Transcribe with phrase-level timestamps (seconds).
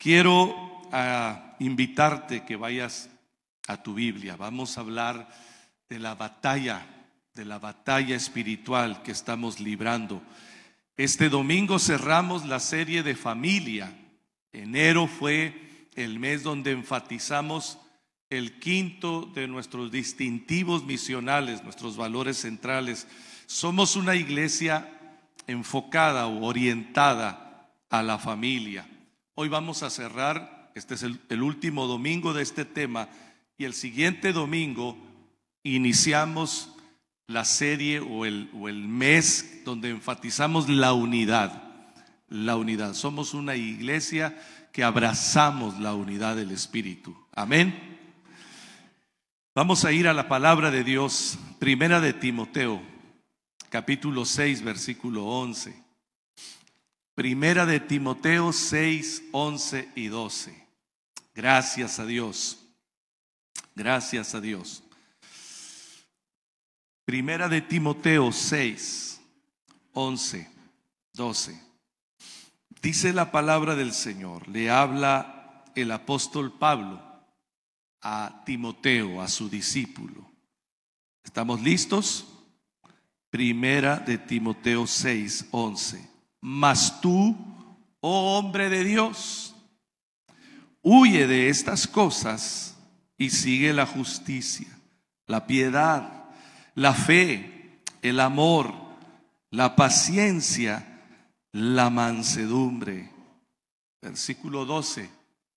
[0.00, 3.10] Quiero ah, invitarte que vayas
[3.66, 4.34] a tu Biblia.
[4.34, 5.28] Vamos a hablar
[5.90, 6.86] de la batalla,
[7.34, 10.22] de la batalla espiritual que estamos librando.
[10.96, 13.94] Este domingo cerramos la serie de familia.
[14.54, 17.76] Enero fue el mes donde enfatizamos
[18.30, 23.06] el quinto de nuestros distintivos misionales, nuestros valores centrales.
[23.44, 28.86] Somos una iglesia enfocada o orientada a la familia.
[29.42, 33.08] Hoy vamos a cerrar, este es el, último domingo de este tema,
[33.56, 34.98] y el siguiente domingo
[35.62, 36.74] iniciamos
[37.26, 41.62] la serie o el, o el mes donde enfatizamos la unidad.
[42.28, 42.92] La unidad.
[42.92, 44.38] Somos una iglesia
[44.74, 47.16] que abrazamos la unidad del Espíritu.
[47.32, 47.98] Amén.
[49.54, 52.82] Vamos a ir a la palabra de Dios, primera de Timoteo,
[53.70, 55.89] capítulo 6, versículo 11.
[57.14, 60.66] Primera de Timoteo 6, 11 y 12.
[61.34, 62.58] Gracias a Dios.
[63.74, 64.82] Gracias a Dios.
[67.04, 69.20] Primera de Timoteo 6,
[69.92, 70.50] 11,
[71.14, 71.60] 12.
[72.82, 77.02] Dice la palabra del Señor, le habla el apóstol Pablo
[78.00, 80.30] a Timoteo, a su discípulo.
[81.24, 82.26] ¿Estamos listos?
[83.28, 86.09] Primera de Timoteo 6, 11.
[86.40, 87.36] Mas tú,
[88.00, 89.54] oh hombre de Dios,
[90.82, 92.76] huye de estas cosas
[93.18, 94.68] y sigue la justicia,
[95.26, 96.24] la piedad,
[96.74, 98.72] la fe, el amor,
[99.50, 101.02] la paciencia,
[101.52, 103.10] la mansedumbre.
[104.00, 105.10] Versículo 12.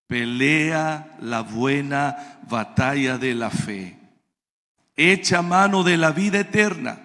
[0.08, 3.98] Pelea la buena batalla de la fe.
[4.96, 7.00] Echa mano de la vida eterna,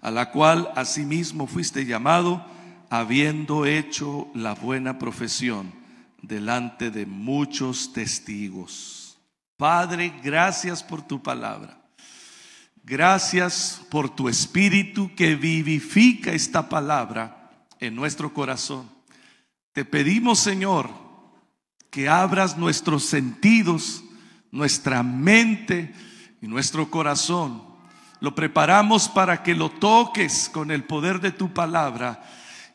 [0.00, 2.53] a la cual asimismo fuiste llamado
[2.98, 5.72] habiendo hecho la buena profesión
[6.22, 9.18] delante de muchos testigos.
[9.56, 11.76] Padre, gracias por tu palabra.
[12.84, 17.50] Gracias por tu espíritu que vivifica esta palabra
[17.80, 18.88] en nuestro corazón.
[19.72, 20.88] Te pedimos, Señor,
[21.90, 24.04] que abras nuestros sentidos,
[24.52, 25.92] nuestra mente
[26.40, 27.60] y nuestro corazón.
[28.20, 32.22] Lo preparamos para que lo toques con el poder de tu palabra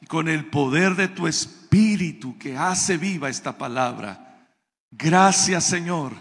[0.08, 4.48] con el poder de tu espíritu que hace viva esta palabra.
[4.92, 6.14] Gracias Señor.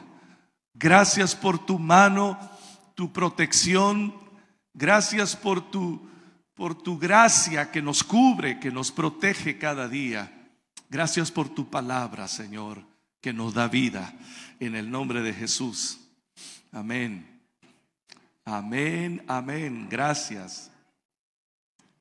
[0.75, 2.39] Gracias por tu mano,
[2.94, 4.15] tu protección.
[4.75, 6.09] Gracias por tu
[6.59, 10.50] por tu gracia que nos cubre, que nos protege cada día.
[10.91, 12.83] Gracias por tu palabra, Señor,
[13.21, 14.12] que nos da vida
[14.59, 16.00] en el nombre de Jesús.
[16.72, 17.41] Amén.
[18.45, 19.87] Amén, amén.
[19.89, 20.72] Gracias.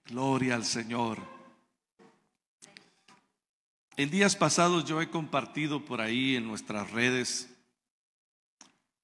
[0.05, 1.36] Gloria al Señor.
[3.99, 7.49] En días pasados yo he compartido por ahí en nuestras redes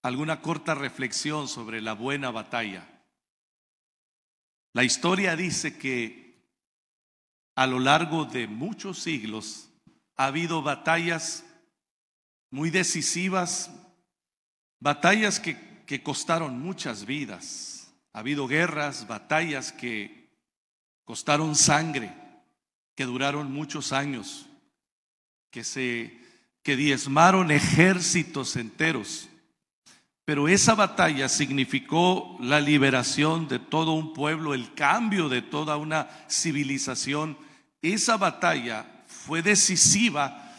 [0.04, 2.88] alguna corta reflexión sobre la buena batalla.
[4.72, 6.48] La historia dice que
[7.56, 9.68] a lo largo de muchos siglos
[10.16, 11.44] ha habido batallas
[12.52, 13.72] muy decisivas,
[14.80, 17.92] batallas que, que costaron muchas vidas.
[18.14, 20.38] Ha habido guerras, batallas que
[21.04, 22.14] costaron sangre,
[22.94, 24.50] que duraron muchos años
[25.54, 26.20] que se
[26.64, 29.30] que diezmaron ejércitos enteros.
[30.26, 36.10] Pero esa batalla significó la liberación de todo un pueblo, el cambio de toda una
[36.28, 37.38] civilización.
[37.82, 40.56] Esa batalla fue decisiva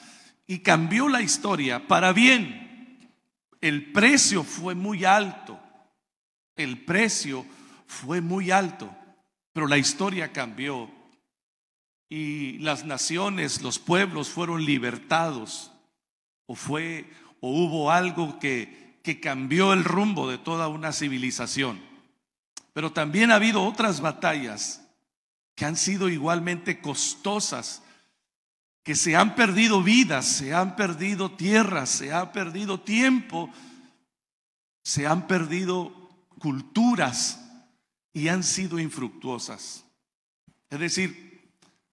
[0.47, 3.11] y cambió la historia para bien.
[3.61, 5.59] El precio fue muy alto.
[6.55, 7.45] El precio
[7.87, 8.95] fue muy alto,
[9.53, 10.89] pero la historia cambió
[12.15, 15.73] y las naciones, los pueblos fueron libertados
[16.47, 17.11] o fue
[17.41, 21.83] o hubo algo que, que cambió el rumbo de toda una civilización.
[22.73, 24.87] Pero también ha habido otras batallas
[25.57, 27.83] que han sido igualmente costosas,
[28.85, 33.51] que se han perdido vidas, se han perdido tierras, se ha perdido tiempo,
[34.85, 35.93] se han perdido
[36.39, 37.41] culturas
[38.13, 39.85] y han sido infructuosas.
[40.71, 41.24] Es decir,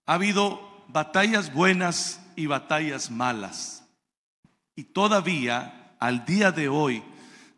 [0.06, 3.86] ha habido batallas buenas y batallas malas.
[4.76, 7.04] Y todavía, al día de hoy,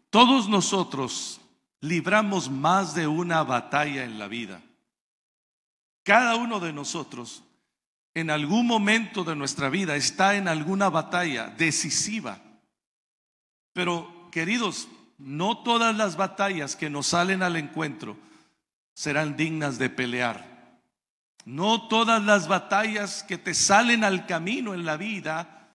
[0.09, 1.41] todos nosotros
[1.81, 4.61] libramos más de una batalla en la vida.
[6.03, 7.43] Cada uno de nosotros
[8.13, 12.39] en algún momento de nuestra vida está en alguna batalla decisiva.
[13.73, 14.87] Pero, queridos,
[15.17, 18.17] no todas las batallas que nos salen al encuentro
[18.93, 20.52] serán dignas de pelear.
[21.45, 25.69] No todas las batallas que te salen al camino en la vida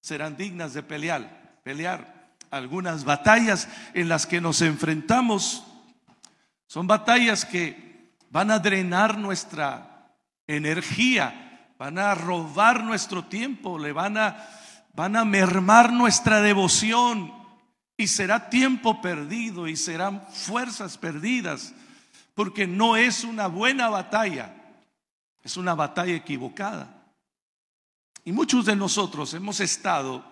[0.00, 2.34] serán dignas de pelear, pelear.
[2.50, 5.64] Algunas batallas en las que nos enfrentamos
[6.66, 10.12] son batallas que van a drenar nuestra
[10.46, 14.36] energía, van a robar nuestro tiempo, le van a,
[14.94, 17.32] van a mermar nuestra devoción
[17.96, 21.74] y será tiempo perdido y serán fuerzas perdidas,
[22.34, 24.54] porque no es una buena batalla,
[25.46, 27.06] es una batalla equivocada.
[28.24, 30.24] Y muchos de nosotros hemos estado,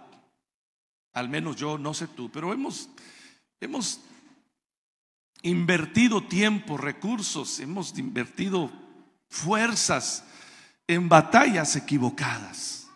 [1.13, 2.89] al menos yo, no sé tú, pero hemos,
[3.61, 4.01] hemos
[5.43, 8.73] invertido tiempo, recursos, hemos invertido
[9.29, 10.25] fuerzas
[10.89, 12.89] en batallas equivocadas.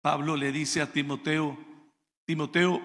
[0.00, 1.58] Pablo le dice a Timoteo,
[2.24, 2.80] Timoteo,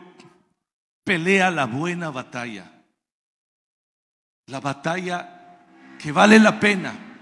[1.05, 2.83] pelea la buena batalla,
[4.47, 5.61] la batalla
[5.97, 7.12] que vale la pena,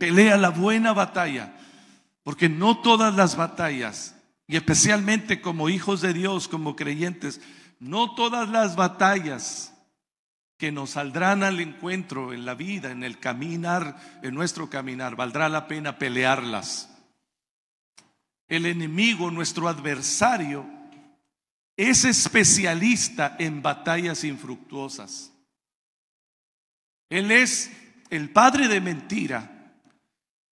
[0.00, 1.54] pelea la buena batalla,
[2.24, 4.16] porque no todas las batallas,
[4.48, 7.40] y especialmente como hijos de Dios, como creyentes,
[7.78, 9.72] no todas las batallas
[10.56, 15.48] que nos saldrán al encuentro en la vida, en el caminar, en nuestro caminar, valdrá
[15.48, 16.90] la pena pelearlas.
[18.48, 20.66] El enemigo, nuestro adversario,
[21.76, 25.32] es especialista en batallas infructuosas.
[27.10, 27.70] Él es
[28.08, 29.59] el padre de mentira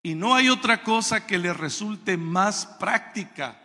[0.02, 3.60] y no hay otra cosa que le resulte más práctica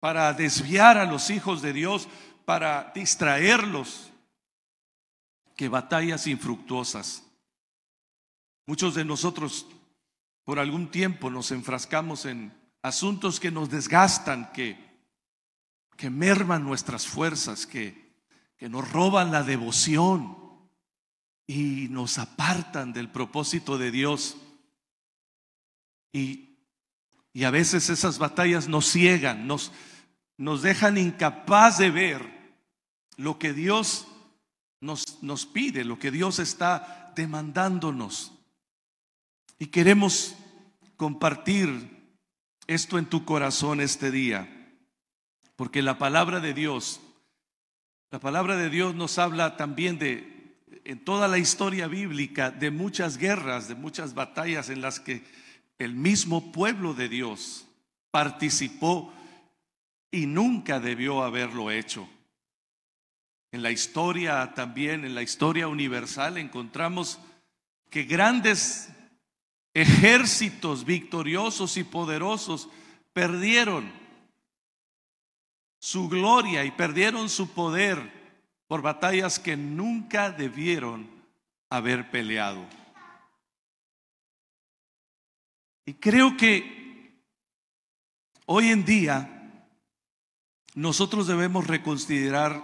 [0.00, 2.08] para desviar a los hijos de Dios,
[2.44, 4.10] para distraerlos
[5.56, 7.24] que batallas infructuosas.
[8.66, 9.66] Muchos de nosotros
[10.44, 14.78] por algún tiempo nos enfrascamos en asuntos que nos desgastan, que,
[15.96, 18.14] que merman nuestras fuerzas, que,
[18.56, 20.47] que nos roban la devoción
[21.50, 24.36] y nos apartan del propósito de Dios.
[26.12, 26.58] Y,
[27.32, 29.72] y a veces esas batallas nos ciegan, nos,
[30.36, 32.38] nos dejan incapaz de ver
[33.16, 34.06] lo que Dios
[34.80, 38.32] nos, nos pide, lo que Dios está demandándonos.
[39.58, 40.36] Y queremos
[40.98, 42.12] compartir
[42.66, 44.76] esto en tu corazón este día,
[45.56, 47.00] porque la palabra de Dios,
[48.10, 50.37] la palabra de Dios nos habla también de,
[50.88, 55.22] en toda la historia bíblica, de muchas guerras, de muchas batallas en las que
[55.78, 57.66] el mismo pueblo de Dios
[58.10, 59.12] participó
[60.10, 62.08] y nunca debió haberlo hecho.
[63.52, 67.18] En la historia también, en la historia universal, encontramos
[67.90, 68.88] que grandes
[69.74, 72.70] ejércitos victoriosos y poderosos
[73.12, 73.92] perdieron
[75.78, 78.17] su gloria y perdieron su poder
[78.68, 81.10] por batallas que nunca debieron
[81.70, 82.64] haber peleado.
[85.86, 87.24] Y creo que
[88.46, 89.66] hoy en día
[90.74, 92.62] nosotros debemos reconsiderar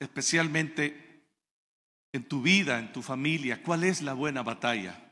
[0.00, 1.24] especialmente
[2.12, 5.04] en tu vida, en tu familia, cuál es la buena batalla.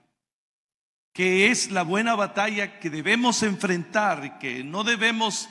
[1.12, 5.48] ¿Qué es la buena batalla que debemos enfrentar y que no debemos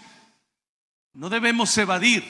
[1.16, 2.24] no debemos evadir,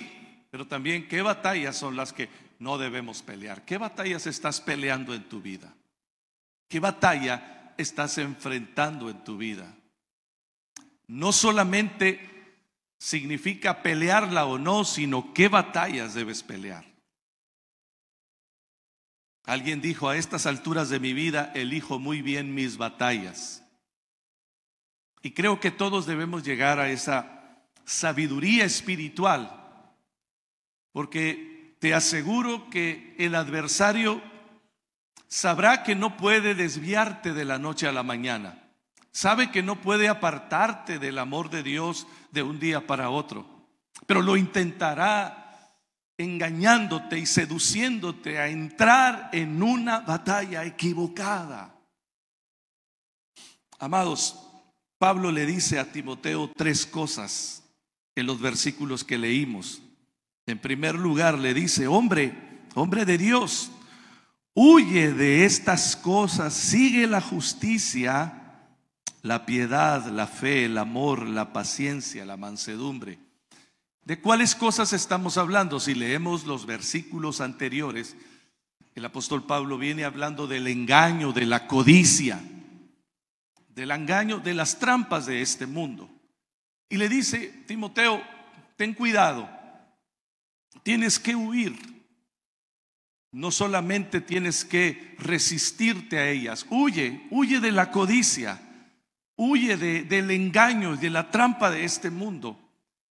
[0.56, 2.30] pero también qué batallas son las que
[2.60, 3.66] no debemos pelear?
[3.66, 5.76] ¿Qué batallas estás peleando en tu vida?
[6.70, 9.76] ¿Qué batalla estás enfrentando en tu vida?
[11.08, 12.54] No solamente
[12.98, 16.86] significa pelearla o no, sino qué batallas debes pelear.
[19.44, 23.62] Alguien dijo, a estas alturas de mi vida elijo muy bien mis batallas.
[25.22, 29.64] Y creo que todos debemos llegar a esa sabiduría espiritual,
[30.96, 34.22] porque te aseguro que el adversario
[35.28, 38.72] sabrá que no puede desviarte de la noche a la mañana,
[39.12, 43.46] sabe que no puede apartarte del amor de Dios de un día para otro,
[44.08, 45.76] pero lo intentará
[46.18, 51.76] engañándote y seduciéndote a entrar en una batalla equivocada.
[53.80, 54.40] Amados,
[54.98, 57.66] Pablo le dice a Timoteo tres cosas
[58.16, 59.82] en los versículos que leímos.
[60.46, 62.34] En primer lugar, le dice, hombre,
[62.76, 63.72] hombre de Dios,
[64.54, 68.42] huye de estas cosas, sigue la justicia,
[69.24, 73.18] la piedad, la fe, el amor, la paciencia, la mansedumbre.
[74.04, 75.80] ¿De cuáles cosas estamos hablando?
[75.80, 78.16] Si leemos los versículos anteriores,
[78.94, 82.40] el apóstol Pablo viene hablando del engaño, de la codicia,
[83.70, 86.08] del engaño, de las trampas de este mundo.
[86.88, 88.22] Y le dice, Timoteo,
[88.78, 89.50] ten cuidado,
[90.86, 91.76] tienes que huir.
[93.32, 98.62] No solamente tienes que resistirte a ellas, huye, huye de la codicia,
[99.36, 102.58] huye del engaño y de la trampa de este mundo.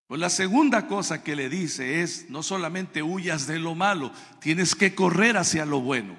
[0.06, 4.76] Pues la segunda cosa que le dice es, no solamente huyas de lo malo, tienes
[4.76, 6.16] que correr hacia lo bueno.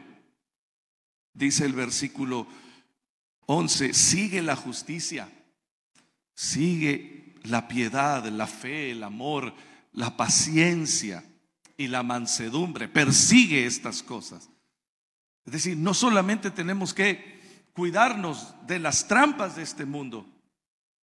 [1.34, 2.48] Dice el versículo
[3.46, 5.30] 11, sigue la justicia,
[6.36, 9.56] sigue la piedad, la fe, el amor,
[9.94, 11.24] la paciencia
[11.78, 12.88] y la mansedumbre.
[12.88, 14.50] Persigue estas cosas.
[15.46, 17.36] Es decir, no solamente tenemos que
[17.74, 20.26] cuidarnos de las trampas de este mundo,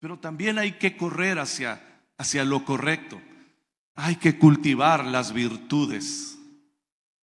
[0.01, 1.81] pero también hay que correr hacia,
[2.19, 3.21] hacia lo correcto.
[3.95, 6.39] Hay que cultivar las virtudes,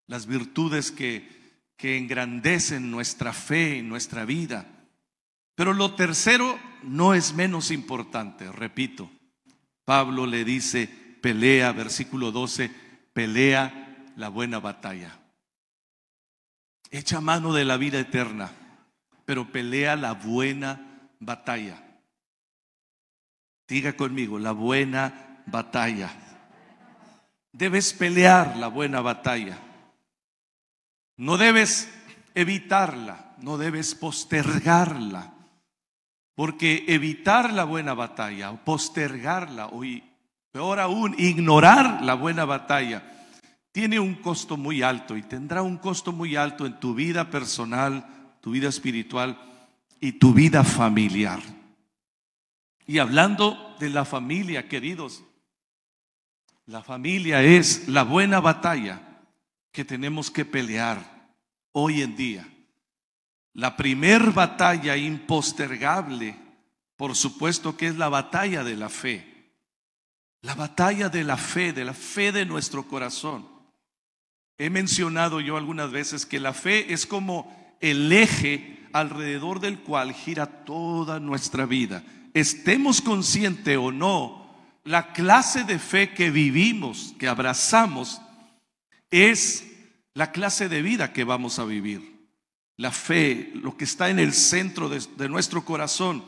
[0.07, 1.28] las virtudes que,
[1.76, 4.67] que engrandecen nuestra fe y nuestra vida.
[5.55, 9.11] Pero lo tercero no es menos importante, repito.
[9.85, 10.87] Pablo le dice,
[11.21, 12.71] pelea, versículo 12,
[13.18, 15.10] pelea la buena batalla.
[16.88, 18.48] Echa mano de la vida eterna,
[19.25, 21.82] pero pelea la buena batalla.
[23.66, 26.12] Diga conmigo, la buena batalla.
[27.50, 29.58] Debes pelear la buena batalla.
[31.16, 31.92] No debes
[32.37, 35.34] evitarla, no debes postergarla.
[36.37, 39.82] Porque evitar la buena batalla, o postergarla, o
[40.52, 43.02] peor aún, ignorar la buena batalla,
[43.73, 48.37] tiene un costo muy alto y tendrá un costo muy alto en tu vida personal,
[48.40, 49.38] tu vida espiritual
[50.00, 51.40] y tu vida familiar.
[52.87, 55.23] Y hablando de la familia, queridos,
[56.67, 59.00] la familia es la buena batalla
[59.73, 61.28] que tenemos que pelear
[61.73, 62.49] hoy en día.
[63.52, 66.37] La primer batalla impostergable,
[66.97, 69.27] por supuesto que es la batalla de la fe.
[70.42, 73.49] La batalla de la fe, de la fe de nuestro corazón.
[74.57, 80.12] He mencionado yo algunas veces que la fe es como el eje alrededor del cual
[80.12, 82.02] gira toda nuestra vida.
[82.35, 84.54] Estemos conscientes o no,
[84.85, 88.21] la clase de fe que vivimos, que abrazamos,
[89.11, 89.64] es
[90.14, 92.18] la clase de vida que vamos a vivir
[92.78, 96.25] la fe, lo que está en el centro de, nuestro corazón,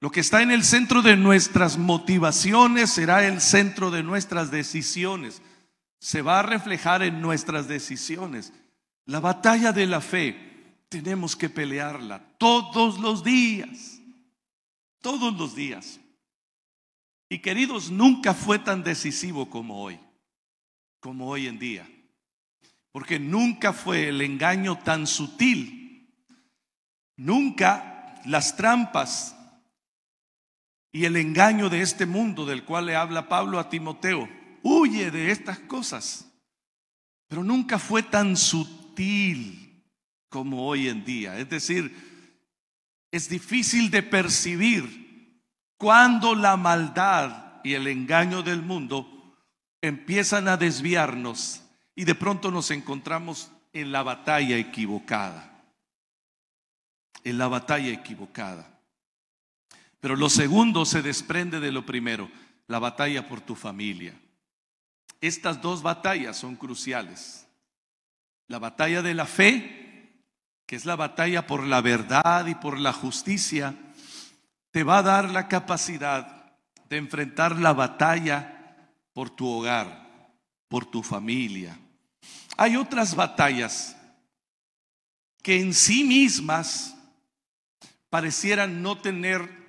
[0.00, 5.42] lo que está en el centro de nuestras motivaciones será el centro de nuestras decisiones.
[6.00, 8.52] Se va a reflejar en nuestras decisiones.
[9.04, 14.00] La batalla de la fe tenemos que pelearla todos los días,
[15.00, 16.00] todos los días.
[17.28, 20.00] Y queridos, nunca fue tan decisivo como hoy,
[20.98, 21.88] como hoy en día.
[22.90, 25.80] Porque nunca fue el engaño tan sutil
[27.20, 29.36] Nunca las trampas
[30.92, 34.28] y el engaño de este mundo del cual le habla Pablo a Timoteo,
[34.62, 36.26] huye de estas cosas.
[37.28, 39.84] Pero nunca fue tan sutil
[40.28, 41.38] como hoy en día.
[41.38, 41.94] Es decir,
[43.10, 45.42] es difícil de percibir
[45.76, 49.36] cuando la maldad y el engaño del mundo
[49.80, 51.62] empiezan a desviarnos
[51.94, 55.50] y de pronto nos encontramos en la batalla equivocada
[57.24, 58.79] en la batalla equivocada.
[60.00, 62.30] Pero lo segundo se desprende de lo primero,
[62.66, 64.18] la batalla por tu familia.
[65.20, 67.46] Estas dos batallas son cruciales.
[68.48, 70.24] La batalla de la fe,
[70.66, 73.74] que es la batalla por la verdad y por la justicia,
[74.70, 76.56] te va a dar la capacidad
[76.88, 80.32] de enfrentar la batalla por tu hogar,
[80.68, 81.78] por tu familia.
[82.56, 83.96] Hay otras batallas
[85.42, 86.96] que en sí mismas
[88.08, 89.59] parecieran no tener,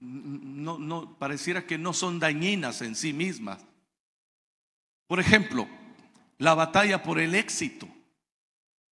[0.00, 3.64] no, no, pareciera que no son dañinas en sí mismas.
[5.06, 5.68] Por ejemplo,
[6.38, 7.88] la batalla por el éxito.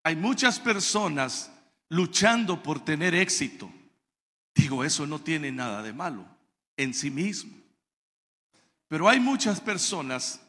[0.04, 1.52] Hay muchas personas
[1.90, 3.72] luchando por tener éxito.
[4.54, 6.26] Digo, eso no tiene nada de malo
[6.76, 7.56] en sí mismo.
[8.88, 10.42] Pero hay muchas personas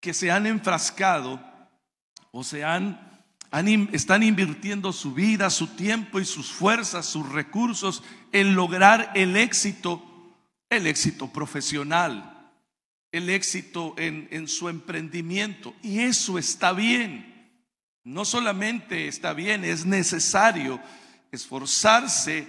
[0.00, 1.42] que se han enfrascado
[2.30, 3.08] o se han
[3.92, 10.02] están invirtiendo su vida, su tiempo y sus fuerzas, sus recursos en lograr el éxito,
[10.70, 12.52] el éxito profesional,
[13.12, 15.74] el éxito en, en su emprendimiento.
[15.82, 17.52] Y eso está bien.
[18.04, 20.80] No solamente está bien, es necesario
[21.30, 22.46] esforzarse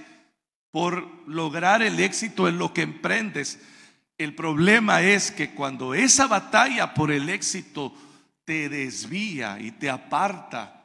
[0.71, 3.59] por lograr el éxito en lo que emprendes.
[4.17, 7.93] El problema es que cuando esa batalla por el éxito
[8.45, 10.79] te desvía y te aparta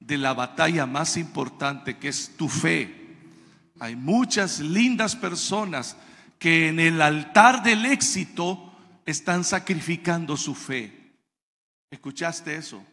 [0.00, 3.03] de la batalla más importante que es tu fe.
[3.80, 5.96] Hay muchas lindas personas
[6.38, 8.72] que en el altar del éxito
[9.06, 11.14] están sacrificando su fe.
[11.90, 12.84] ¿Escuchaste eso?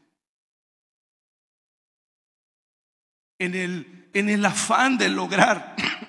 [3.40, 5.76] En el, en el afán de lograr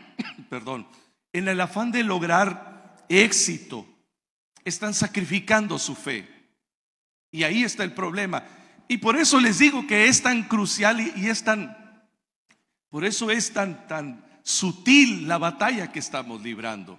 [0.53, 0.87] perdón,
[1.33, 3.87] en el afán de lograr éxito,
[4.67, 6.29] están sacrificando su fe.
[7.31, 8.45] Y ahí está el problema.
[8.87, 11.75] Y por eso les digo que es tan crucial y, es tan,
[12.91, 16.99] por eso es tan, tan sutil la batalla que estamos librando.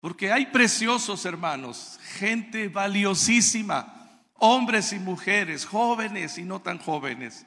[0.00, 7.46] Porque hay preciosos hermanos, gente valiosísima, hombres y mujeres, jóvenes y no tan jóvenes,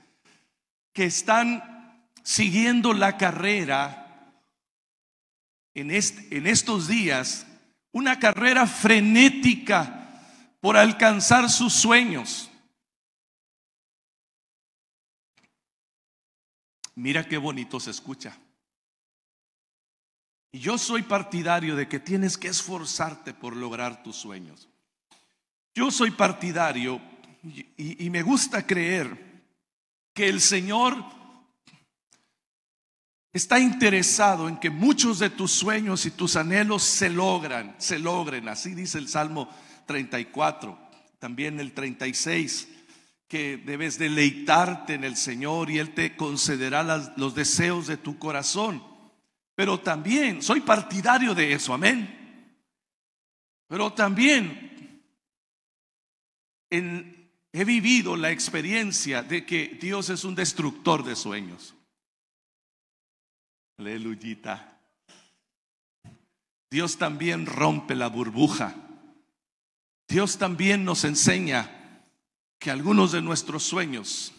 [0.94, 4.36] que están siguiendo la carrera
[5.74, 7.48] en, en estos días,
[7.94, 9.98] una carrera frenética
[10.60, 12.50] por alcanzar sus sueños.
[16.96, 18.38] Mira qué bonito se escucha.
[20.52, 24.68] Y yo soy partidario de que tienes que esforzarte por lograr tus sueños.
[25.74, 27.02] Yo soy partidario
[27.78, 29.46] y, me gusta creer
[30.14, 30.94] que el Señor
[33.32, 38.50] está interesado en que muchos de tus sueños y tus anhelos se logran, se logren.
[38.50, 39.50] Así dice el Salmo
[39.86, 40.78] 34,
[41.20, 42.68] también el 36
[43.30, 46.84] que debes deleitarte en el Señor y Él te concederá
[47.16, 48.91] los deseos de tu corazón.
[49.56, 52.58] Pero también soy partidario de eso, amén.
[53.68, 55.04] Pero también
[56.70, 61.76] he vivido la experiencia de que Dios es un destructor de sueños.
[63.78, 64.80] Aleluyita.
[66.70, 68.76] Dios también rompe la burbuja.
[70.08, 72.06] Dios también nos enseña
[72.60, 74.34] que algunos de nuestros sueños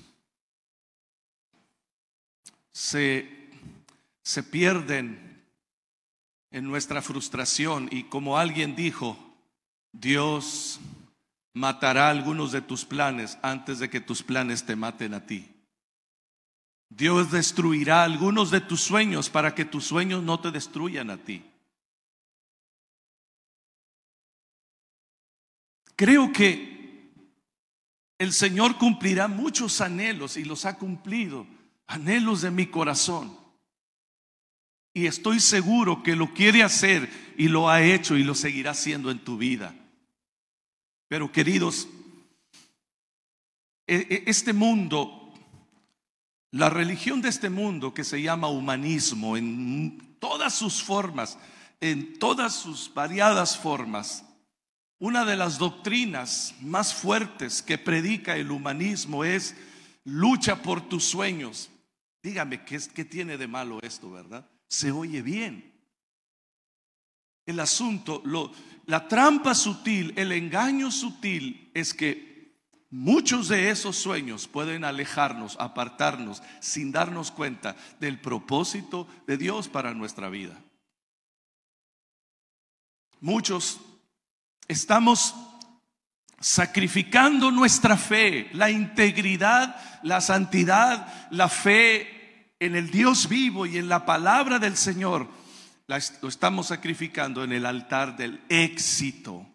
[2.71, 3.42] se,
[4.23, 5.45] se pierden
[6.51, 9.17] en nuestra frustración y como alguien dijo,
[9.93, 10.81] Dios
[11.55, 15.49] matará algunos de tus planes antes de que tus planes te maten a ti.
[16.89, 21.43] Dios destruirá algunos de tus sueños para que tus sueños no te destruyan a ti.
[25.97, 27.11] Creo que
[28.19, 31.47] el Señor cumplirá muchos anhelos y los ha cumplido,
[31.87, 33.42] anhelos de mi corazón.
[34.95, 39.11] Y estoy seguro que lo quiere hacer y lo ha hecho y lo seguirá haciendo
[39.11, 39.75] en tu vida.
[41.09, 41.89] Pero queridos,
[43.87, 45.33] e, e, este mundo,
[46.51, 51.39] la religión de este mundo que se llama humanismo en todas sus formas,
[51.81, 54.25] en todas sus variadas formas,
[54.99, 59.57] una de las doctrinas más fuertes que predica el humanismo es
[60.05, 61.71] lucha por tus sueños.
[62.23, 64.49] Dígame, ¿qué, qué tiene de malo esto, verdad?
[64.73, 65.71] Se oye bien.
[67.45, 68.23] El asunto,
[68.87, 72.57] la trampa sutil, el engaño sutil es que
[72.89, 79.93] muchos de esos sueños pueden alejarnos, apartarnos, sin darnos cuenta del propósito de Dios para
[79.93, 80.59] nuestra vida.
[83.21, 83.79] Muchos
[84.69, 85.35] Estamos
[86.41, 92.22] sacrificando nuestra fe, la integridad, la santidad, la fe
[92.63, 95.27] en el Dios vivo y en la palabra del Señor.
[95.89, 99.47] lo estamos sacrificando en el altar del éxito.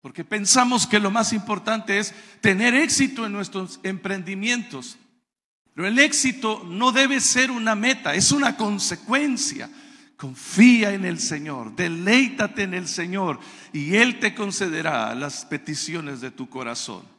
[0.00, 4.96] Porque pensamos que lo más importante es tener éxito en nuestros emprendimientos.
[5.74, 9.68] Pero el éxito no debe ser una meta, es una consecuencia.
[10.16, 13.40] Confía en el Señor, deleítate en el Señor
[13.72, 17.13] y Él te concederá las peticiones de tu corazón.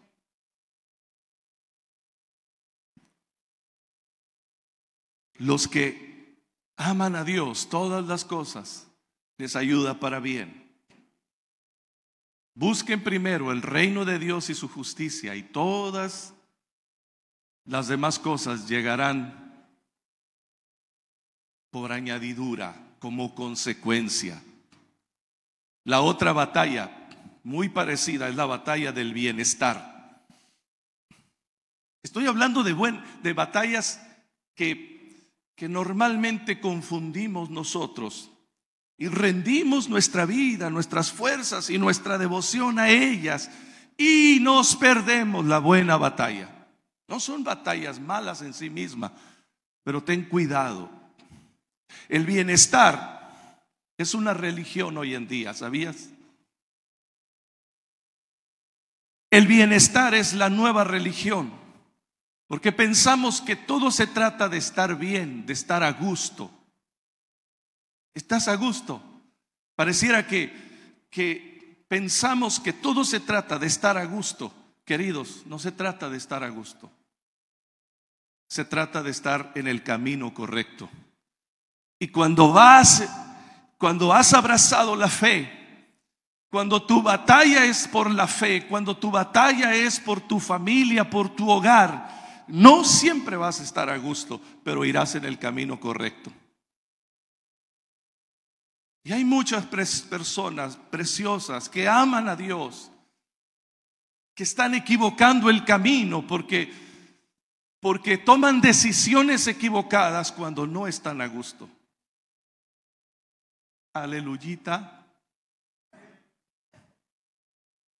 [5.37, 6.39] Los que
[6.77, 8.87] aman a Dios, todas las cosas
[9.37, 10.65] les ayuda para bien.
[12.53, 16.33] Busquen primero el reino de Dios y su justicia y todas
[17.65, 19.69] las demás cosas llegarán
[21.69, 24.41] por añadidura como consecuencia.
[25.83, 27.09] La otra batalla,
[27.43, 30.23] muy parecida, es la batalla del bienestar.
[32.01, 33.03] Estoy hablando de, buen,
[33.35, 33.99] batallas
[34.55, 34.94] que,
[35.55, 38.31] que normalmente confundimos nosotros
[38.97, 43.49] y rendimos nuestra vida, nuestras fuerzas y nuestra devoción a ellas
[43.97, 46.67] y nos perdemos la buena batalla.
[47.07, 49.11] No son batallas malas en sí mismas,
[49.83, 50.89] pero ten cuidado
[52.09, 53.61] el bienestar
[53.97, 56.09] es una religión hoy en día, ¿sabías?
[59.31, 61.51] El bienestar es la nueva religión,
[62.47, 66.51] porque pensamos que todo se trata de estar bien, de estar a gusto.
[68.13, 69.01] ¿Estás a gusto?
[69.75, 74.53] Pareciera que, que pensamos que todo se trata de estar a gusto.
[74.85, 76.91] Queridos, no se trata de estar a gusto.
[78.47, 80.87] Se trata de estar en el camino correcto.
[81.99, 83.09] Y cuando vas,
[83.79, 85.51] cuando has abrazado la fe,
[86.51, 91.35] cuando tu batalla es por la fe, cuando tu batalla es por tu familia, por
[91.35, 96.31] tu hogar, no siempre vas a estar a gusto, pero irás en el camino correcto.
[99.03, 102.91] Y hay muchas personas preciosas que aman a Dios,
[104.33, 106.85] que están equivocando el camino porque
[107.85, 111.69] porque toman decisiones equivocadas cuando no están a gusto.
[113.93, 115.04] Aleluyita.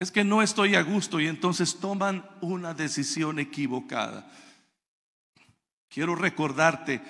[0.05, 4.31] Es que no estoy a gusto y entonces toman una decisión equivocada.
[5.89, 7.01] Quiero recordarte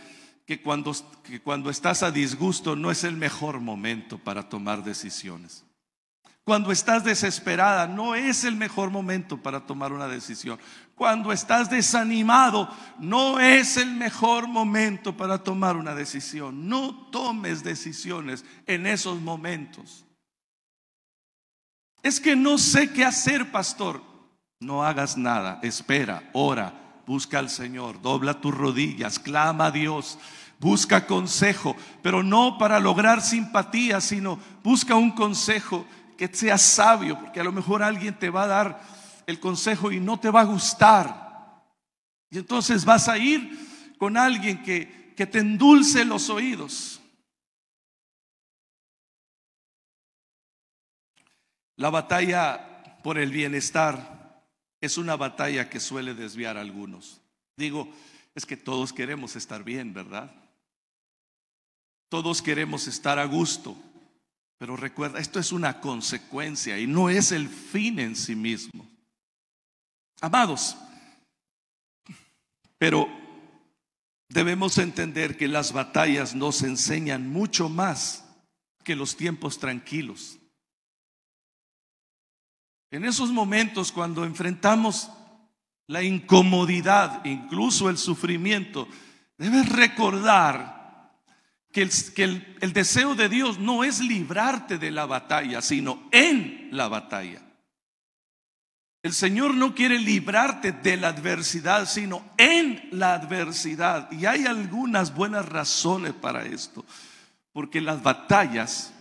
[0.45, 5.65] que cuando, que cuando estás a disgusto no es el mejor momento para tomar decisiones.
[6.45, 10.57] Cuando estás desesperada no es el mejor momento para tomar una decisión.
[10.95, 16.69] Cuando estás desanimado no es el mejor momento para tomar una decisión.
[16.69, 20.04] No tomes decisiones en esos momentos.
[22.05, 23.99] Es que no sé qué hacer, pastor.
[24.59, 25.59] No hagas nada.
[25.63, 30.19] Espera, ora, busca al Señor, dobla tus rodillas, clama a Dios,
[30.59, 37.39] busca consejo, pero no para lograr simpatía, sino busca un consejo que sea sabio, porque
[37.39, 38.81] a lo mejor alguien te va a dar
[39.25, 41.63] el consejo y no te va a gustar.
[42.29, 47.01] Y entonces vas a ir con alguien que, que te endulce los oídos.
[51.77, 54.43] La batalla por el bienestar
[54.81, 57.21] es una batalla que suele desviar a algunos.
[57.57, 57.91] Digo,
[58.33, 60.31] es que todos queremos estar bien, ¿verdad?
[62.09, 63.75] Todos queremos estar a gusto,
[64.57, 68.87] pero recuerda, esto es una consecuencia y no es el fin en sí mismo.
[70.21, 70.77] Amados,
[72.77, 73.07] pero
[74.29, 78.23] debemos entender que las batallas nos enseñan mucho más
[78.83, 80.37] que los tiempos tranquilos.
[82.91, 85.09] En esos momentos cuando enfrentamos
[85.87, 88.87] la incomodidad, incluso el sufrimiento,
[89.37, 90.75] debes recordar
[91.71, 97.41] que, el, deseo de Dios no es librarte de la batalla, sino en la batalla.
[99.03, 104.11] El Señor no quiere librarte de la adversidad, sino en la adversidad.
[104.11, 106.85] Y hay algunas buenas razones para esto,
[107.51, 108.94] porque las batallas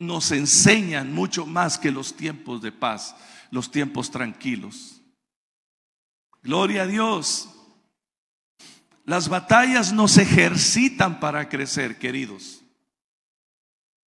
[0.00, 3.14] nos enseñan mucho más que los tiempos de paz,
[3.50, 5.00] los tiempos tranquilos.
[6.42, 7.50] Gloria a Dios.
[9.04, 12.62] Las batallas nos ejercitan para crecer, queridos.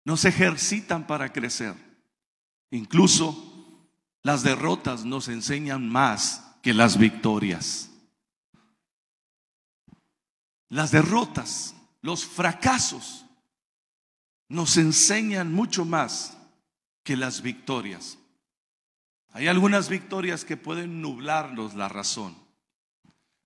[0.03, 1.75] Nos ejercitan para crecer.
[2.71, 3.87] Incluso
[4.23, 7.91] las derrotas nos enseñan más que las victorias.
[10.69, 13.22] Las derrotas, los fracasos
[14.49, 16.37] nos enseñan mucho más
[17.03, 18.17] que las victorias.
[19.31, 22.35] Hay algunas victorias que pueden nublarnos la razón.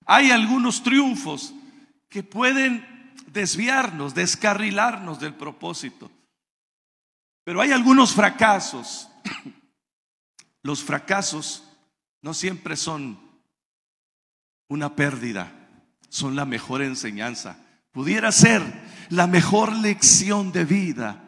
[0.04, 1.54] Hay algunos triunfos
[2.08, 6.10] que pueden desviarnos, descarrilarnos del propósito.
[7.44, 9.08] Pero hay algunos fracasos.
[10.62, 11.64] Los fracasos
[12.20, 13.18] no siempre son
[14.68, 15.52] una pérdida,
[16.10, 17.56] son la mejor enseñanza.
[17.92, 18.62] Pudiera ser
[19.10, 21.24] la mejor lección de vida.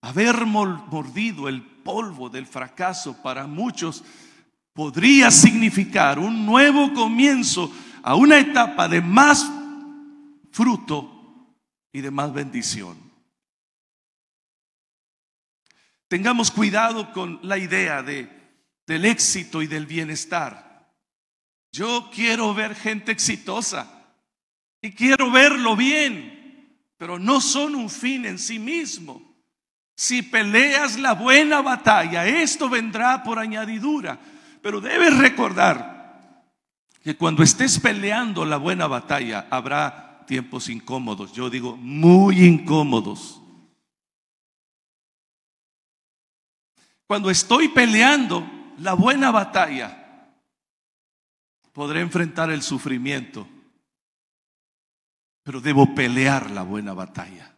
[0.00, 4.02] Haber mordido el polvo del fracaso para muchos
[4.72, 7.72] podría significar un nuevo comienzo
[8.02, 9.48] a una etapa de más
[10.50, 11.56] fruto
[11.92, 12.98] y de más bendición.
[16.08, 18.28] Tengamos cuidado con la idea de,
[18.86, 20.92] del éxito y del bienestar.
[21.70, 24.14] Yo quiero ver gente exitosa
[24.82, 26.41] y quiero verlo bien
[27.02, 29.34] pero no son un fin en sí mismo.
[29.96, 34.20] Si peleas la buena batalla, esto vendrá por añadidura.
[34.62, 36.44] Pero debes recordar
[37.02, 41.32] que cuando estés peleando la buena batalla, habrá tiempos incómodos.
[41.32, 43.42] Yo digo, muy incómodos.
[47.08, 50.30] Cuando estoy peleando la buena batalla,
[51.72, 53.48] podré enfrentar el sufrimiento
[55.42, 57.52] pero debo pelear la buena batalla.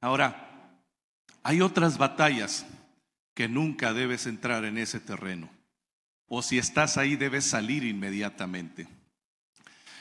[0.00, 0.50] Ahora,
[1.42, 2.66] hay otras batallas
[3.34, 5.50] que nunca debes entrar en ese terreno.
[6.26, 8.88] O si estás ahí, debes salir inmediatamente.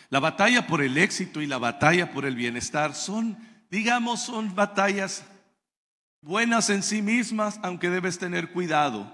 [0.09, 3.38] La batalla por el éxito y la batalla por el bienestar son,
[3.69, 5.25] digamos, son batallas
[6.21, 9.13] buenas en sí mismas, aunque debes tener cuidado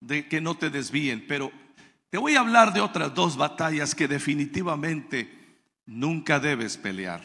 [0.00, 1.26] de que no te desvíen.
[1.26, 1.50] Pero
[2.10, 7.22] Te voy a hablar de otras dos batallas que definitivamente nunca debes pelear.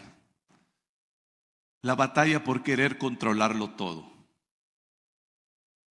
[1.81, 4.11] La batalla por querer controlarlo todo.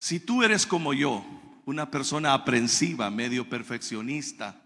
[0.00, 1.24] Si tú eres como yo,
[1.66, 4.62] una persona aprensiva, medio perfeccionista,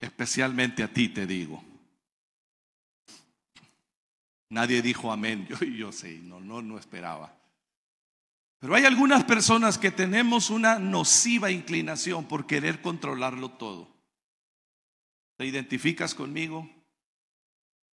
[0.00, 1.62] especialmente a ti te digo.
[4.48, 7.36] Nadie dijo amén, yo, yo sé, no, no, no esperaba.
[8.66, 13.86] Pero hay algunas personas que tenemos una nociva inclinación por querer controlarlo todo.
[15.36, 16.68] ¿Te identificas conmigo?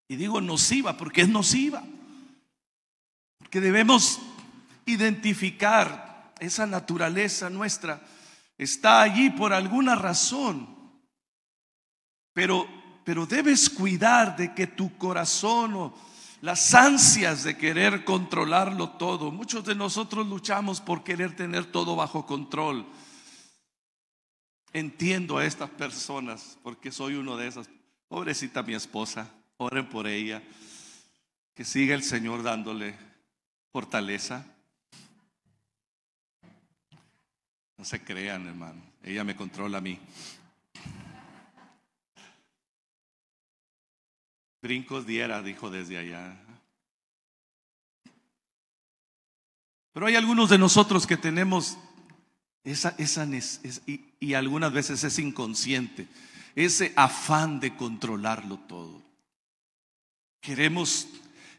[0.10, 1.82] Y digo nociva porque es nociva.
[3.38, 4.20] Porque debemos
[4.86, 8.02] identificar esa naturaleza nuestra.
[8.58, 10.68] Está allí por alguna razón.
[12.34, 12.68] Pero,
[13.06, 15.94] pero debes cuidar de que tu corazón o
[16.48, 19.32] las ansias de querer controlarlo todo.
[19.32, 22.86] Muchos de nosotros luchamos por querer tener todo bajo control.
[24.72, 27.70] Entiendo a estas personas porque soy uno de esas.
[28.08, 30.42] Pobrecita mi esposa, oren por ella.
[31.54, 32.96] Que siga el Señor dándole
[33.74, 34.46] fortaleza.
[37.78, 38.82] No se crean, hermano.
[39.04, 40.00] Ella me controla a mí.
[44.62, 46.38] Brincos diera, dijo desde allá.
[49.93, 51.78] Pero hay algunos de nosotros que tenemos
[52.63, 53.26] esa, esa
[53.86, 56.08] y, y algunas veces es inconsciente,
[56.56, 59.02] ese afán de controlarlo todo.
[60.41, 61.08] Queremos,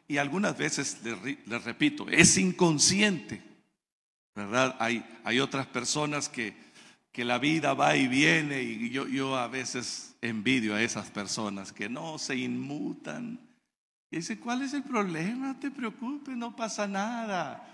[0.06, 3.42] y algunas veces, les repito, es inconsciente,
[4.34, 4.76] ¿verdad?
[4.80, 6.54] Hay, hay otras personas que,
[7.18, 11.72] que la vida va y viene y yo, yo a veces envidio a esas personas
[11.72, 13.40] que no se inmutan.
[14.08, 15.48] Y dice, ¿cuál es el problema?
[15.48, 17.68] No te preocupes, no pasa nada.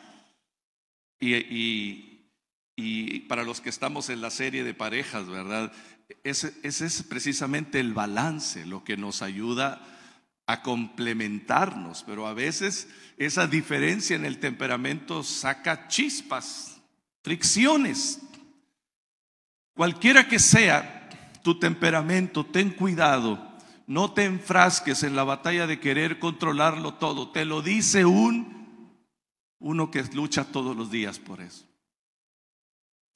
[1.20, 2.22] Y,
[3.28, 5.70] para los que estamos en la serie de parejas, ¿verdad?
[6.22, 9.86] Ese, ese es precisamente el balance, lo que nos ayuda
[10.46, 16.80] a complementarnos, pero a veces esa diferencia en el temperamento saca chispas,
[17.22, 18.22] fricciones.
[19.74, 21.08] Cualquiera que sea,
[21.42, 23.38] tu temperamento, ten cuidado.
[23.86, 27.30] No te enfrasques en la batalla de querer controlarlo todo.
[27.30, 28.54] Te lo dice un
[29.58, 31.66] uno que lucha todos los días por eso.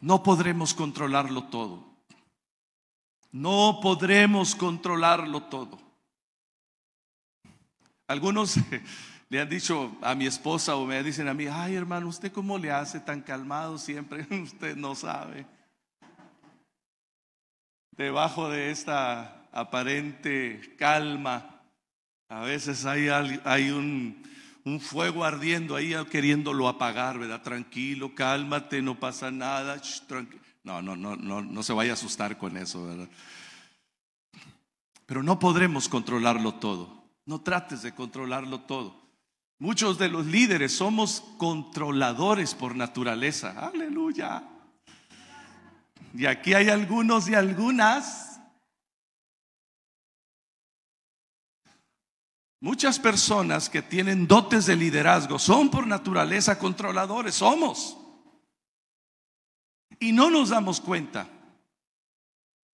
[0.01, 1.87] No podremos controlarlo todo.
[3.31, 5.79] No podremos controlarlo todo.
[8.09, 8.57] Algunos
[9.29, 12.59] le han dicho a mi esposa o me dicen a mí, ay hermano, ¿usted cómo
[12.59, 14.27] le hace tan calmado siempre?
[14.42, 15.47] Usted no sabe
[18.05, 21.63] debajo de esta aparente calma,
[22.29, 23.09] a veces hay,
[23.45, 24.27] hay un,
[24.81, 27.43] fuego ardiendo ahí queriéndolo apagar, ¿verdad?
[27.43, 29.81] Tranquilo, cálmate, no pasa nada.
[30.63, 33.09] no, no, no, no, no se vaya a asustar con eso, ¿verdad?
[35.07, 37.03] Pero no podremos controlarlo todo.
[37.25, 38.95] No trates de controlarlo todo.
[39.59, 43.59] Muchos de los líderes somos controladores por naturaleza.
[43.59, 44.45] Aleluya.
[46.14, 48.40] Y aquí hay algunos y algunas.
[52.61, 57.97] Muchas personas que tienen dotes de liderazgo son por naturaleza controladores, somos.
[60.01, 61.29] Y no nos damos cuenta.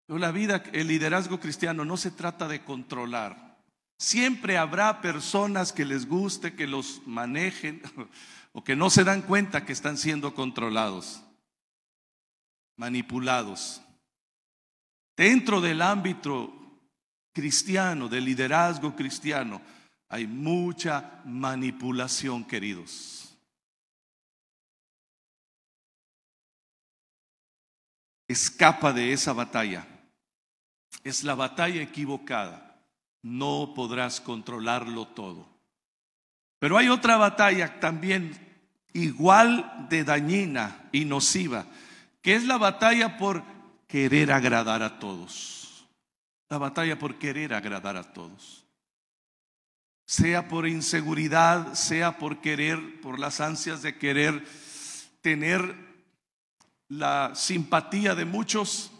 [0.08, 3.58] La vida, el liderazgo cristiano no se trata de controlar.
[3.98, 7.82] Siempre habrá personas que les guste que los manejen
[8.54, 11.22] o que no se dan cuenta que están siendo controlados
[12.80, 13.82] manipulados.
[15.16, 16.52] Dentro del ámbito
[17.34, 19.62] cristiano, del liderazgo cristiano,
[20.08, 23.38] hay mucha manipulación, queridos.
[28.28, 29.86] Escapa de esa batalla.
[31.04, 32.82] Es la batalla equivocada.
[33.22, 35.46] No podrás controlarlo todo.
[36.60, 38.38] Pero hay otra batalla también
[38.94, 41.66] igual de dañina y nociva
[42.22, 43.44] que es la batalla por
[43.88, 45.88] querer agradar a todos.
[46.50, 48.66] La batalla por querer agradar a todos.
[50.06, 54.46] Sea por inseguridad, sea por querer, por las ansias de querer
[55.22, 55.76] tener
[56.88, 58.92] la simpatía de muchos.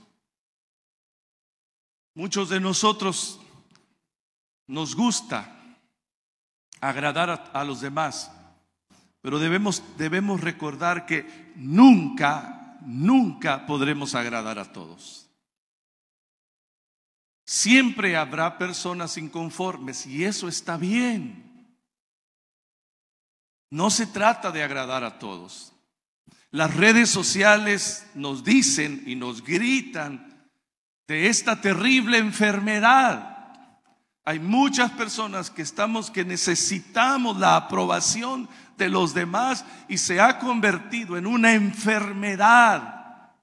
[2.14, 3.40] Muchos de nosotros
[4.68, 5.56] nos gusta
[6.80, 8.32] agradar a, los demás,
[9.22, 15.30] pero debemos, debemos recordar que nunca nunca podremos agradar a todos.
[17.46, 21.68] Siempre habrá personas inconformes y eso está bien.
[23.72, 25.74] No se trata de agradar a todos.
[26.52, 30.50] Las redes sociales nos dicen y nos gritan
[31.08, 33.29] de esta terrible enfermedad.
[34.26, 40.40] Hay muchas personas que estamos que necesitamos la aprobación de los demás y se ha
[40.40, 43.34] convertido en una enfermedad.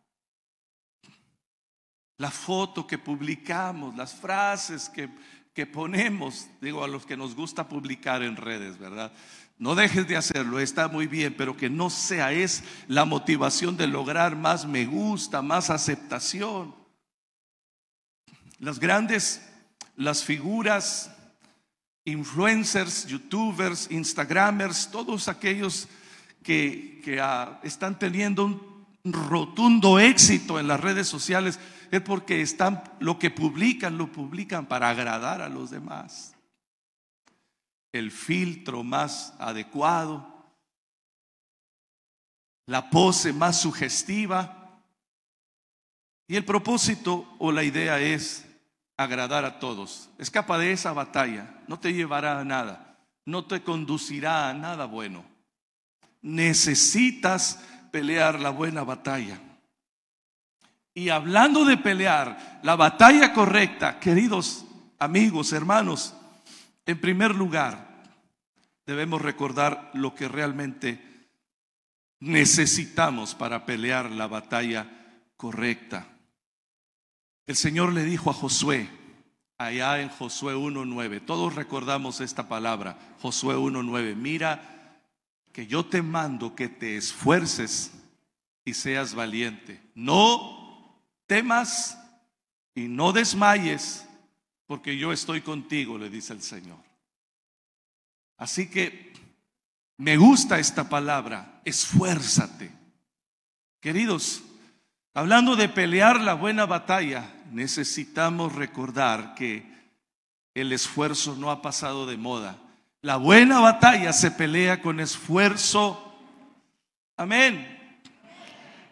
[2.19, 5.11] La foto que publicamos, las frases que,
[5.53, 9.13] que ponemos, digo a los que nos gusta publicar en redes, ¿verdad?
[9.59, 13.87] No dejes de hacerlo, está muy bien, pero que no sea es la motivación de
[13.87, 16.75] lograr más me gusta, más aceptación.
[18.59, 19.43] Las grandes,
[19.97, 21.11] las figuras,
[22.05, 25.89] influencers, youtubers, instagramers, todos aquellos
[26.43, 31.59] que, que ah, están teniendo un rotundo éxito en las redes sociales,
[31.91, 36.37] es porque están, lo que publican, lo publican para agradar a los demás
[37.99, 40.27] el filtro más adecuado,
[42.67, 44.83] la pose más sugestiva.
[46.29, 48.46] Y el propósito o la idea es
[48.97, 50.09] agradar a todos.
[50.19, 55.25] Escapa de esa batalla, no te llevará a nada, no te conducirá a nada bueno.
[56.23, 59.39] Necesitas pelear la buena batalla.
[60.95, 64.65] Y hablando de pelear la batalla correcta, queridos
[64.99, 66.15] amigos, hermanos,
[66.87, 68.03] en primer lugar,
[68.87, 71.29] debemos recordar lo que realmente
[72.21, 74.89] necesitamos para pelear la batalla
[75.37, 76.07] correcta.
[77.47, 78.89] El Señor le dijo a Josué,
[79.57, 85.01] allá en Josué 1.9, todos recordamos esta palabra, Josué 1.9, mira
[85.53, 87.93] que yo te mando que te esfuerces
[88.65, 89.81] y seas valiente.
[89.95, 91.99] No temas
[92.75, 94.07] y no desmayes
[94.67, 96.85] porque yo estoy contigo, le dice el Señor.
[98.37, 99.15] Así que
[99.97, 102.71] me gusta esta palabra, esfuérzate.
[103.81, 104.43] Queridos,
[105.15, 109.65] hablando de pelear la buena batalla, necesitamos recordar que
[110.55, 112.59] el esfuerzo no ha pasado de moda.
[113.03, 116.15] La buena batalla se pelea con esfuerzo.
[117.17, 118.01] Amén.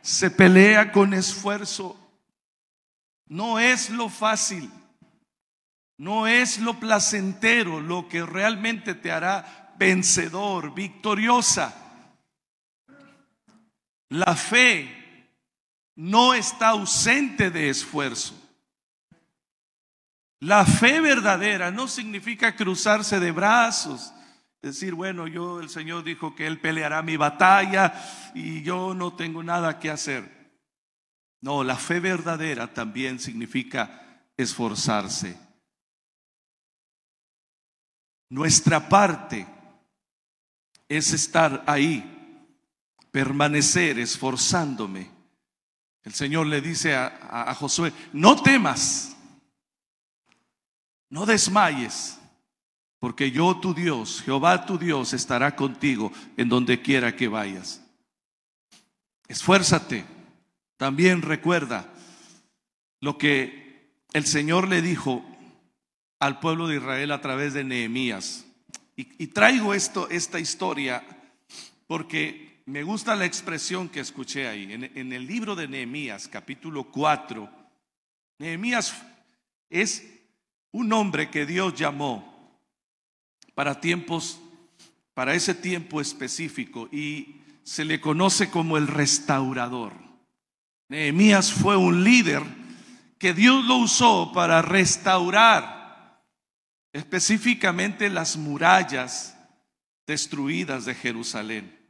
[0.02, 1.98] Se pelea con esfuerzo.
[3.26, 4.70] No es lo fácil.
[5.96, 11.74] No es lo placentero lo que realmente te hará vencedor, victoriosa.
[14.10, 15.30] La fe
[15.96, 18.43] no está ausente de esfuerzo.
[20.44, 24.12] La fe verdadera no significa cruzarse de brazos,
[24.60, 27.94] decir, bueno, yo el Señor dijo que Él peleará mi batalla
[28.34, 30.30] y yo no tengo nada que hacer.
[31.40, 35.34] No, la fe verdadera también significa esforzarse.
[38.28, 39.46] Nuestra parte
[40.86, 42.46] es estar ahí,
[43.10, 45.10] permanecer esforzándome.
[46.02, 49.13] El Señor le dice a, Josué, no temas,
[51.10, 52.18] no desmayes,
[52.98, 57.82] porque yo tu Dios, Jehová tu Dios, estará contigo en donde quiera que vayas.
[59.28, 60.04] Esfuérzate.
[60.76, 61.92] También recuerda
[63.00, 65.24] lo que el Señor le dijo
[66.18, 68.46] al pueblo de Israel a través de Nehemías.
[68.96, 71.04] Y, traigo esto, esta historia
[71.86, 74.72] porque me gusta la expresión que escuché ahí.
[74.72, 77.50] En, en el libro de Nehemías, capítulo 4,
[78.38, 78.94] Nehemías
[79.68, 80.13] es
[80.74, 82.58] un hombre que Dios llamó
[83.54, 84.40] para tiempos,
[85.14, 89.92] para ese tiempo específico y se le conoce como el restaurador.
[90.88, 92.42] Nehemías fue un líder
[93.18, 96.20] que Dios lo usó para restaurar
[96.92, 99.38] específicamente las murallas
[100.08, 101.88] destruidas de Jerusalén.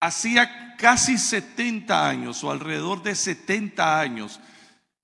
[0.00, 4.40] Hacía casi 70 años o alrededor de 70 años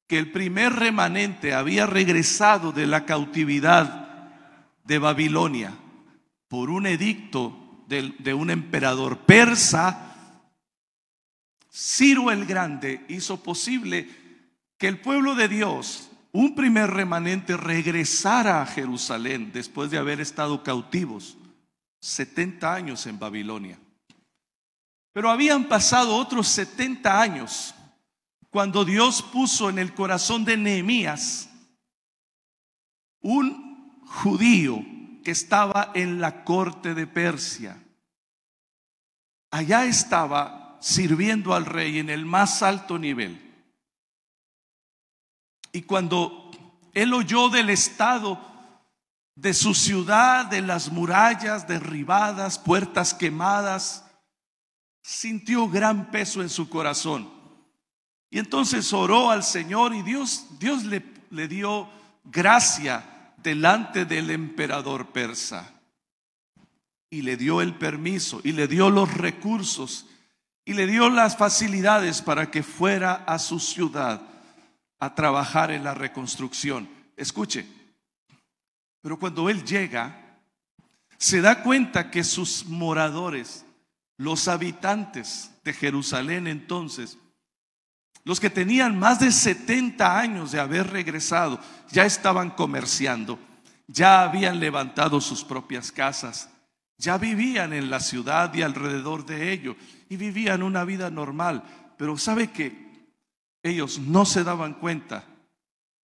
[0.07, 4.07] que el primer remanente había regresado de la cautividad
[4.85, 5.75] de Babilonia
[6.49, 10.43] por un edicto de, un emperador persa.
[11.73, 14.09] Ciro el Grande hizo posible
[14.79, 20.63] que el pueblo de Dios un primer remanente regresara a Jerusalén después de haber estado
[20.63, 21.37] cautivos
[22.01, 23.79] 70 años en Babilonia.
[25.13, 27.75] Pero habían pasado otros 70 años
[28.57, 31.51] cuando Dios puso en el corazón de Nehemías
[33.21, 34.83] un judío
[35.23, 37.85] que estaba en la corte de Persia.
[39.51, 43.39] Allá estaba sirviendo al rey en el más alto nivel.
[45.73, 46.51] Y cuando
[46.95, 48.41] él oyó del estado
[49.35, 54.07] de su ciudad, de las murallas derribadas, puertas quemadas,
[55.03, 57.36] sintió gran peso en su corazón.
[58.37, 61.89] Y entonces oró al Señor y Dios, Dios le, le dio
[62.23, 65.73] gracia delante del emperador persa.
[67.09, 70.05] Y le dio el permiso y le dio los recursos
[70.67, 74.21] y le dio las facilidades para que fuera a su ciudad
[74.99, 76.91] a trabajar en la reconstrucción.
[77.17, 77.67] Escuche,
[79.01, 80.43] pero cuando él llega,
[81.17, 83.65] se da cuenta que sus moradores,
[84.19, 87.17] los habitantes de Jerusalén entonces,
[88.27, 91.61] los que tenían más de 70 años de haber regresado,
[91.93, 93.39] ya estaban comerciando,
[93.87, 96.51] ya habían levantado sus propias casas,
[96.99, 99.77] ya vivían en la ciudad y alrededor de ello,
[100.09, 101.63] y vivían una vida normal.
[101.97, 102.85] Pero ¿sabe que
[103.63, 105.25] Ellos no se daban cuenta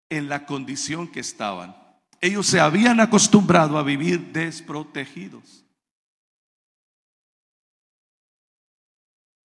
[0.08, 1.76] en la condición que estaban.
[2.20, 5.64] Ellos se habían acostumbrado a vivir desprotegidos,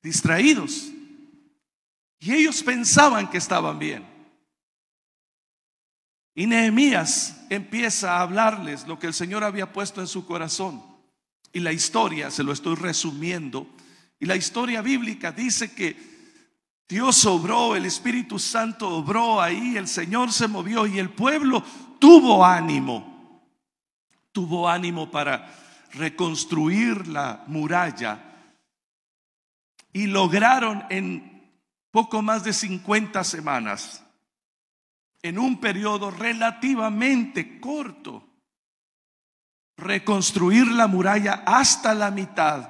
[0.01, 0.91] distraídos.
[2.19, 4.05] Y ellos pensaban que estaban bien.
[6.33, 10.83] Y Nehemías empieza a hablarles lo que el Señor había puesto en su corazón.
[11.53, 13.67] Y la historia, se lo estoy resumiendo,
[14.19, 16.15] y la historia bíblica dice que
[16.87, 21.63] Dios obró, el Espíritu Santo obró ahí, el Señor se movió y el pueblo
[21.99, 23.41] tuvo ánimo,
[24.31, 25.51] tuvo ánimo para
[25.93, 28.19] reconstruir la muralla
[29.93, 31.34] y lograron en
[31.95, 34.03] poco más de 50 semanas,
[35.21, 38.27] en un periodo relativamente corto,
[39.77, 42.69] reconstruir la muralla hasta la mitad,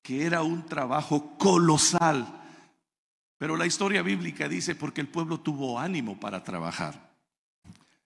[0.00, 2.24] que era un trabajo colosal.
[3.36, 7.16] Pero la historia bíblica dice porque el pueblo tuvo ánimo para trabajar.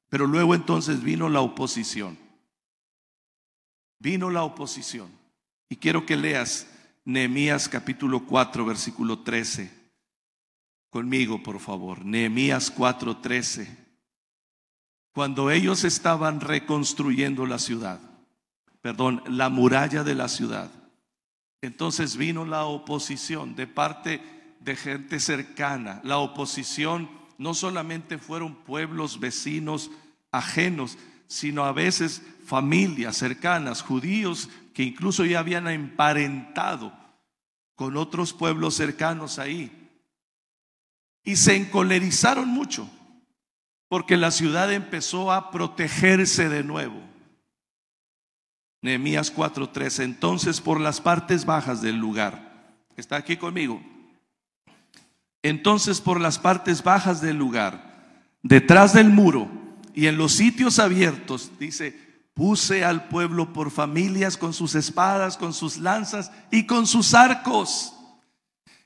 [0.08, 2.16] Pero luego entonces vino la oposición.
[3.98, 5.10] Vino la oposición.
[5.68, 6.66] Y quiero que leas
[7.06, 9.70] Nehemías capítulo 4, versículo 13.
[10.90, 12.04] Conmigo, por favor.
[12.04, 13.86] Nehemías 4, 13.
[15.12, 18.00] Cuando ellos estaban reconstruyendo la ciudad,
[18.80, 20.68] perdón, la muralla de la ciudad,
[21.62, 24.20] entonces vino la oposición de parte
[24.58, 26.00] de gente cercana.
[26.02, 29.92] La oposición no solamente fueron pueblos vecinos
[30.32, 30.98] ajenos,
[31.28, 36.92] sino a veces familias cercanas, judíos que incluso ya habían emparentado
[37.76, 39.72] con otros pueblos cercanos ahí.
[41.24, 42.86] Y se encolerizaron mucho
[43.88, 47.00] porque la ciudad empezó a protegerse de nuevo.
[48.82, 53.80] Nehemías 4:3, entonces por las partes bajas del lugar, está aquí conmigo,
[55.42, 59.50] entonces por las partes bajas del lugar, detrás del muro
[59.94, 62.05] y en los sitios abiertos, dice,
[62.36, 67.94] Puse al pueblo por familias con sus espadas, con sus lanzas y con sus arcos.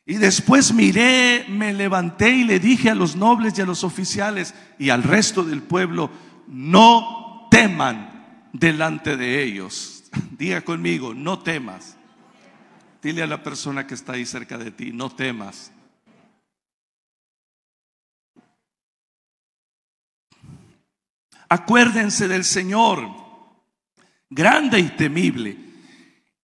[0.06, 4.54] Y después miré, me levanté y le dije a los nobles y a los oficiales
[4.78, 6.12] y al resto del pueblo,
[6.46, 10.04] no teman delante de ellos.
[10.38, 11.96] Diga conmigo, no temas.
[13.02, 15.72] Dile a la persona que está ahí cerca de ti, no temas.
[21.48, 23.29] Acuérdense del Señor
[24.30, 25.58] grande y temible,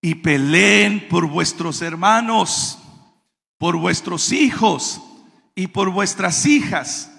[0.01, 2.79] y peleen por vuestros hermanos,
[3.59, 5.01] por vuestros hijos
[5.55, 7.13] y por vuestras hijas.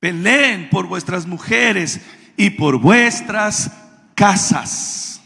[0.00, 2.00] Peleen por vuestras mujeres
[2.36, 3.70] y por vuestras
[4.14, 5.20] casas.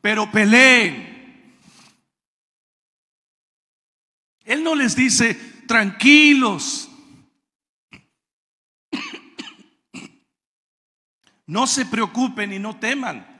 [0.00, 1.56] Pero peleen.
[4.44, 5.34] Él no les dice,
[5.66, 6.88] tranquilos.
[11.46, 13.31] No se preocupen y no teman.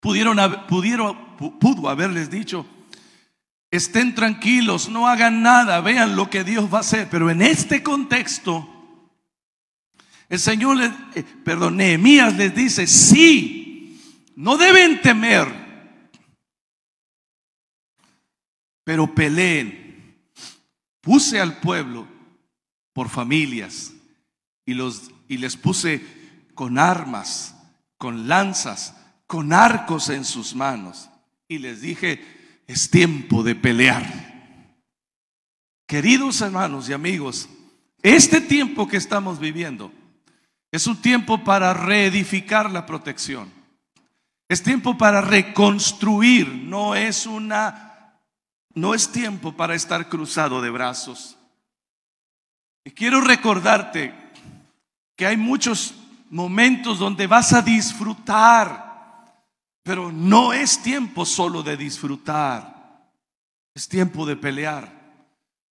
[0.00, 0.36] Pudieron,
[1.58, 2.66] pudo haberles dicho,
[3.70, 7.08] estén tranquilos, no hagan nada, vean lo que Dios va a hacer.
[7.10, 8.68] Pero en este contexto,
[10.28, 13.98] el Señor, les, eh, perdón, Nehemías les dice, sí,
[14.36, 15.64] no deben temer,
[18.84, 19.82] pero peleen.
[21.00, 22.06] Puse al pueblo
[22.92, 23.92] por familias
[24.64, 26.02] y, los, y les puse
[26.54, 27.54] con armas,
[27.98, 28.94] con lanzas,
[29.26, 31.10] con arcos en sus manos.
[31.48, 34.04] Y les dije, es tiempo de pelear.
[35.86, 37.48] Queridos hermanos y amigos,
[38.02, 39.92] este tiempo que estamos viviendo
[40.72, 43.52] es un tiempo para reedificar la protección.
[44.48, 47.84] Es tiempo para reconstruir, no es una
[48.74, 51.38] no es tiempo para estar cruzado de brazos.
[52.84, 54.12] Y quiero recordarte
[55.16, 55.94] que hay muchos
[56.34, 58.82] momentos donde vas a disfrutar
[59.84, 63.06] Pero no es tiempo solo de disfrutar,
[63.74, 65.04] es tiempo de pelear.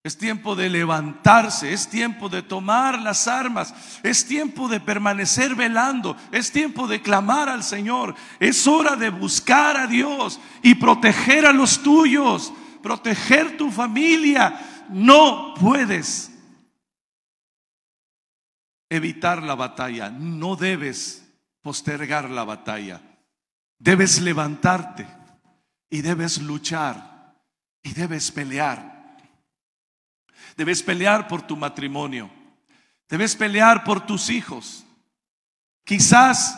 [0.05, 6.18] Es tiempo de levantarse, es tiempo de tomar las armas, es tiempo de permanecer velando,
[6.34, 11.53] es tiempo de clamar al Señor, es hora de buscar a Dios y proteger a
[11.53, 12.51] los tuyos,
[12.82, 14.59] proteger tu familia.
[14.89, 16.33] No puedes
[18.96, 21.28] evitar la batalla, no debes
[21.62, 23.02] postergar la batalla,
[23.80, 25.08] debes levantarte
[25.89, 27.36] y debes luchar
[27.82, 29.18] y debes pelear.
[30.56, 32.30] Debes pelear por tu matrimonio.
[33.10, 34.86] Debes pelear por tus hijos.
[35.84, 36.58] Quizás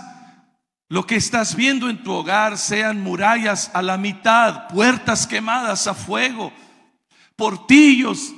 [0.90, 5.94] lo que estás viendo en tu hogar sean murallas a la mitad, puertas quemadas a
[5.94, 6.54] fuego,
[7.36, 8.34] portillos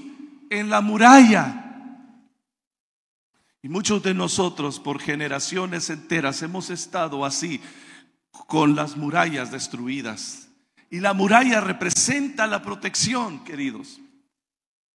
[0.49, 1.66] en la muralla.
[3.67, 7.61] Muchos de nosotros por generaciones enteras hemos estado así,
[8.47, 10.49] con las murallas destruidas.
[10.89, 13.99] Y la muralla representa la protección, queridos.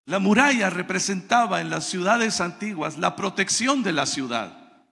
[0.07, 4.87] La muralla representaba en las ciudades antiguas la protección de la ciudad.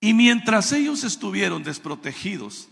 [0.00, 2.68] Y mientras ellos estuvieron desprotegidos,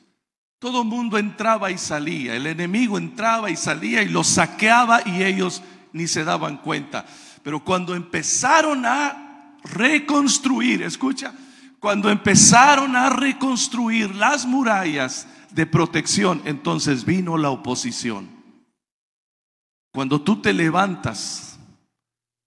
[0.59, 5.63] todo mundo entraba y salía, el enemigo entraba y salía y los saqueaba y ellos
[5.93, 7.07] ni se daban cuenta.
[7.43, 9.30] Pero cuando empezaron a
[9.65, 11.35] reconstruir, escucha,
[11.79, 18.29] cuando empezaron a reconstruir las murallas de protección, entonces vino la oposición.
[19.93, 21.59] Cuando tú te levantas,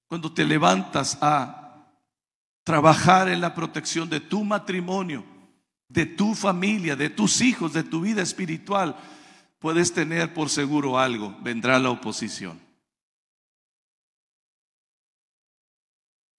[0.07, 1.89] cuando te levantas a
[2.64, 5.26] trabajar en la protección de tu matrimonio,
[5.89, 8.95] de tu familia, de tus hijos, de tu vida espiritual,
[9.59, 12.59] puedes tener por seguro algo, vendrá la oposición.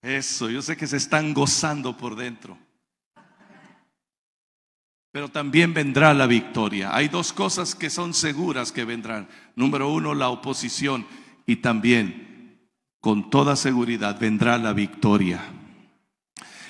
[0.05, 2.59] Eso, yo sé que se están gozando por dentro.
[5.11, 6.95] Pero también vendrá la victoria.
[6.95, 9.27] Hay dos cosas que son seguras que vendrán.
[9.57, 11.07] Número uno, la oposición.
[11.47, 12.69] Y también,
[13.01, 15.41] con toda seguridad, vendrá la victoria.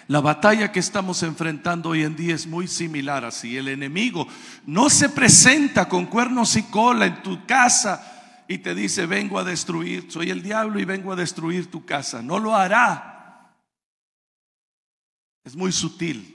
[0.06, 3.56] La batalla que estamos enfrentando hoy en día es muy similar así.
[3.56, 4.28] El enemigo
[4.64, 9.44] no se presenta con cuernos y cola en tu casa y te dice, vengo a
[9.44, 12.22] destruir, soy el diablo y vengo a destruir tu casa.
[12.22, 13.13] No lo hará.
[15.44, 16.34] Es muy sutil.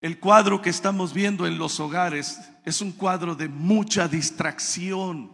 [0.00, 5.30] El cuadro que estamos viendo en los hogares es un cuadro de mucha distracción.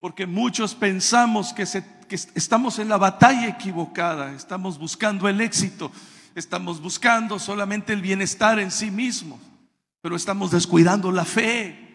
[0.00, 1.64] Porque muchos pensamos que,
[2.34, 5.90] estamos en la batalla equivocada, estamos buscando el éxito,
[6.34, 9.40] estamos buscando solamente el bienestar en sí mismo,
[10.02, 11.85] pero estamos descuidando la fe.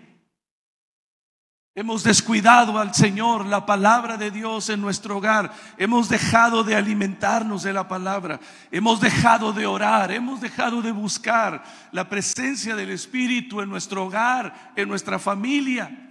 [1.74, 5.54] Hemos descuidado al Señor, la palabra de Dios en nuestro hogar.
[5.78, 8.42] Hemos dejado de alimentarnos de la palabra.
[8.72, 10.12] Hemos dejado de orar.
[10.12, 11.64] Hemos dejado de buscar
[11.94, 16.10] la presencia del Espíritu en nuestro hogar, en nuestra familia.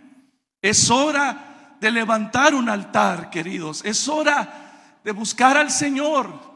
[0.62, 3.84] Es hora de levantar un altar, queridos.
[3.84, 6.49] Es hora de buscar al Señor.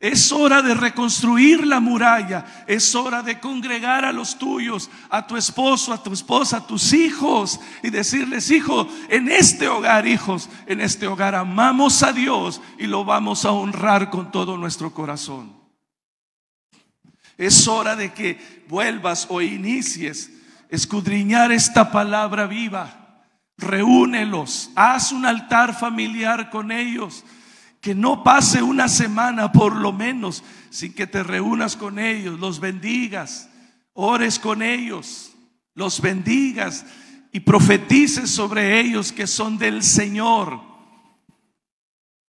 [0.00, 2.64] Es hora de reconstruir la muralla.
[2.68, 6.92] Es hora de congregar a los tuyos, a tu esposo, a tu esposa, a tus
[6.92, 12.86] hijos y decirles, hijo, en este hogar, hijos, en este hogar amamos a Dios y
[12.86, 15.58] lo vamos a honrar con todo nuestro corazón.
[17.36, 20.30] Es hora de que vuelvas o inicies
[20.68, 23.24] escudriñar esta palabra viva.
[23.56, 27.24] Reúnelos, haz un altar familiar con ellos
[27.80, 32.60] que no pase una semana por lo menos sin que te reúnas con ellos, los
[32.60, 33.48] bendigas,
[33.92, 35.32] ores con ellos,
[35.74, 36.84] los bendigas
[37.32, 40.60] y profetices sobre ellos que son del Señor.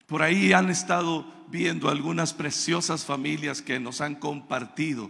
[0.06, 5.10] Por ahí han estado viendo algunas preciosas familias que nos han compartido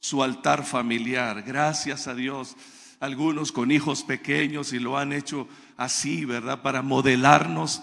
[0.00, 1.42] su altar familiar.
[1.42, 2.56] Gracias a Dios.
[3.00, 6.62] Algunos con hijos pequeños y lo han hecho así, ¿verdad?
[6.62, 7.82] Para modelarnos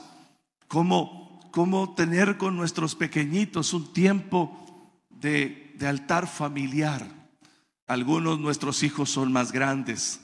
[0.68, 1.20] cómo
[1.52, 7.06] cómo tener con nuestros pequeñitos un tiempo de, de altar familiar.
[7.88, 10.22] Algunos nuestros hijos son más grandes,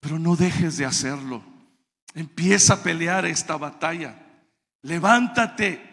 [0.00, 1.42] pero no dejes de hacerlo.
[2.14, 4.16] Empieza a pelear esta batalla.
[4.82, 5.88] Levántate.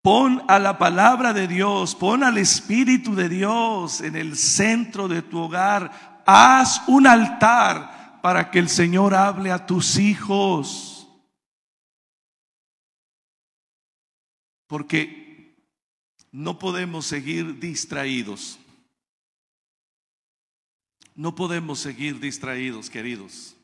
[0.00, 5.22] Pon a la palabra de Dios, pon al Espíritu de Dios en el centro de
[5.22, 6.22] tu hogar.
[6.26, 10.91] Haz un altar para que el Señor hable a tus hijos.
[14.72, 15.54] Porque
[16.30, 18.58] no podemos seguir distraídos.
[21.14, 23.54] No podemos seguir distraídos, queridos.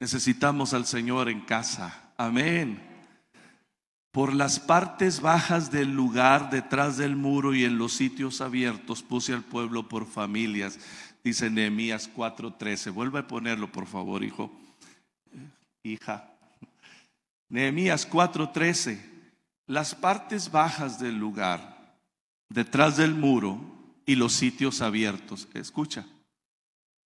[0.00, 2.12] Necesitamos al Señor en casa.
[2.16, 2.82] Amén.
[4.10, 9.32] Por las partes bajas del lugar, detrás del muro y en los sitios abiertos, puse
[9.32, 10.80] al pueblo por familias,
[11.22, 12.90] dice Nehemías 4:13.
[12.90, 14.50] Vuelve a ponerlo, por favor, hijo.
[15.84, 16.28] Hija.
[17.48, 19.09] Nehemías 4:13.
[19.70, 21.94] Las partes bajas del lugar,
[22.48, 23.60] detrás del muro
[24.04, 25.46] y los sitios abiertos.
[25.54, 26.08] Escucha.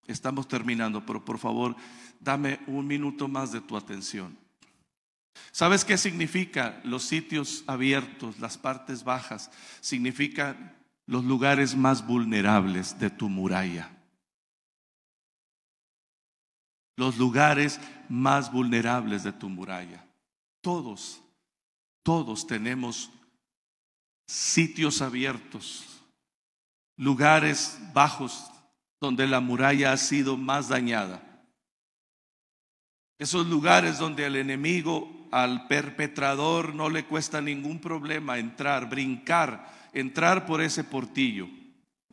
[0.07, 1.77] Estamos terminando, pero por favor,
[2.21, 4.35] dame un minuto más de tu atención.
[5.53, 9.51] ¿Sabes qué significa los sitios abiertos, las partes bajas?
[9.83, 13.91] Significan los lugares más vulnerables de tu muralla.
[16.97, 20.07] Los lugares más vulnerables de tu muralla.
[20.63, 21.24] Todos,
[22.05, 23.11] todos tenemos
[24.29, 25.85] sitios abiertos,
[26.97, 28.45] lugares bajos
[29.01, 31.23] donde la muralla ha sido más dañada.
[33.19, 40.47] Esos lugares donde el enemigo al perpetrador no le cuesta ningún problema entrar, brincar, entrar
[40.47, 41.49] por ese portillo,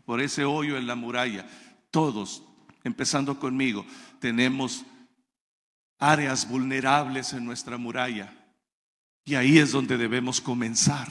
[0.05, 1.45] por ese hoyo en la muralla.
[1.91, 2.43] Todos,
[2.83, 3.85] empezando conmigo,
[4.19, 4.85] tenemos
[5.99, 8.40] áreas vulnerables en nuestra muralla.
[9.25, 11.07] Y ahí es donde debemos comenzar.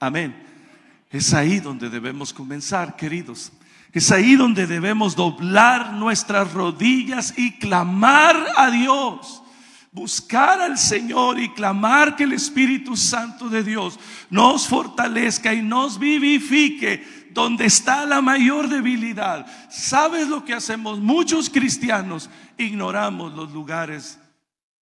[0.00, 0.34] Amén.
[1.10, 3.52] Es ahí donde debemos comenzar, queridos.
[3.92, 9.42] Es ahí donde debemos doblar nuestras rodillas y clamar a Dios
[9.98, 13.98] buscar al Señor y clamar que el Espíritu Santo de Dios
[14.30, 19.46] nos fortalezca y nos vivifique donde está la mayor debilidad.
[19.70, 20.98] ¿Sabes lo que hacemos?
[21.00, 24.18] Muchos cristianos ignoramos los lugares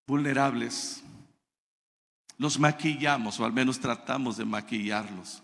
[0.07, 1.03] vulnerables.
[2.39, 5.43] Los maquillamos o al menos tratamos de maquillarlos.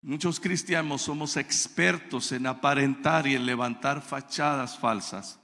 [0.00, 5.38] Muchos cristianos somos expertos en aparentar y en levantar fachadas falsas.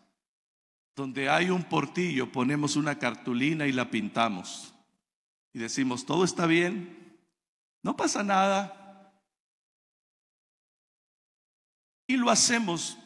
[0.97, 4.75] Donde hay un portillo, ponemos una cartulina y la pintamos.
[5.53, 7.17] Y decimos, todo está bien,
[7.85, 9.13] no pasa nada.
[12.09, 12.99] Y lo hacemos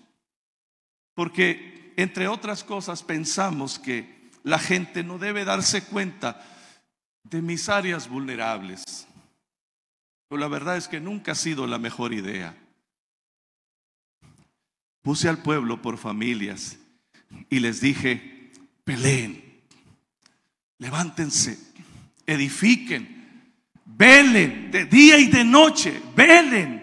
[1.13, 6.43] porque, entre otras cosas, pensamos que la gente no debe darse cuenta
[7.25, 9.07] de mis áreas vulnerables.
[10.29, 12.57] Pero la verdad es que nunca ha sido la mejor idea.
[15.03, 16.79] Puse al pueblo por familias
[17.51, 18.51] y les dije,
[18.85, 19.63] peleen,
[20.79, 21.59] levántense,
[22.27, 23.53] edifiquen,
[23.85, 26.81] velen de día y de noche, velen.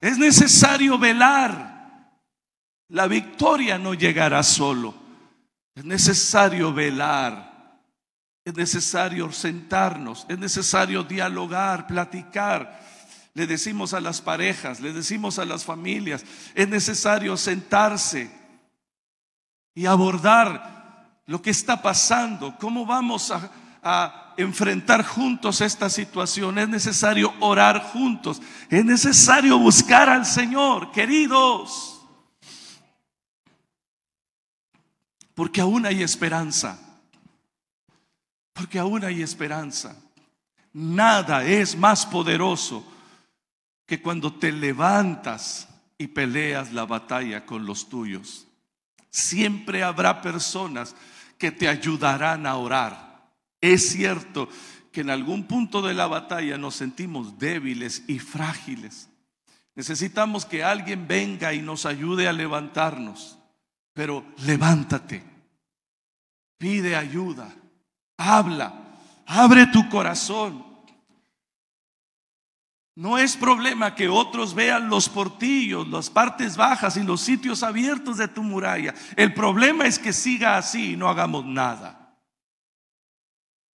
[0.00, 1.68] Es necesario velar.
[2.88, 5.07] La victoria no llegará solo.
[5.78, 7.78] Es necesario velar.
[8.44, 10.26] Es necesario sentarnos.
[10.28, 12.80] Es necesario dialogar, platicar.
[13.32, 16.24] Le decimos a las parejas, le decimos a las familias,
[16.56, 18.28] es necesario sentarse
[19.72, 26.58] y abordar lo que está pasando, cómo vamos a, enfrentar juntos esta situación.
[26.58, 31.87] Es necesario orar juntos, es necesario buscar al Señor, queridos,
[35.38, 36.76] porque aún hay esperanza,
[38.52, 39.96] porque aún hay esperanza.
[40.72, 42.84] Nada es más poderoso
[43.86, 48.48] que cuando te levantas y peleas la batalla con los tuyos.
[49.10, 50.96] Siempre habrá personas
[51.38, 53.30] que te ayudarán a orar.
[53.60, 54.48] Es cierto
[54.90, 59.08] que en algún punto de la batalla nos sentimos débiles y frágiles.
[59.76, 63.37] Necesitamos que alguien venga y nos ayude a levantarnos.
[63.98, 65.24] Pero levántate,
[66.56, 67.52] pide ayuda,
[68.16, 68.72] habla,
[69.26, 70.64] abre tu corazón.
[72.94, 78.18] No es problema que otros vean los portillos, las partes bajas y los sitios abiertos
[78.18, 78.94] de tu muralla.
[79.16, 82.16] El problema es que siga así y no hagamos nada.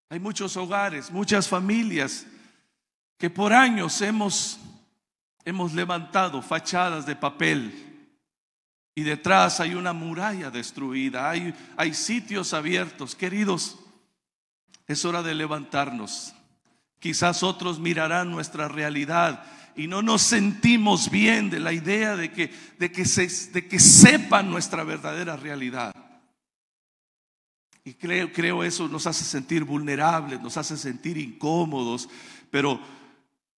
[0.09, 2.27] Hay muchos hogares, muchas familias
[3.19, 4.59] que por años hemos,
[5.45, 7.94] hemos levantado fachadas de papel
[8.95, 13.15] y detrás hay una muralla destruida, hay, hay sitios abiertos.
[13.15, 13.79] Queridos,
[14.87, 16.35] es hora de levantarnos
[17.05, 19.45] Quizás otros mirarán nuestra realidad
[19.77, 24.51] y no nos sentimos bien de la idea de que, de que, de que sepan
[24.51, 25.95] nuestra verdadera realidad.
[27.85, 32.09] Y creo, creo eso nos hace sentir vulnerables, nos hace sentir incómodos,
[32.51, 32.81] pero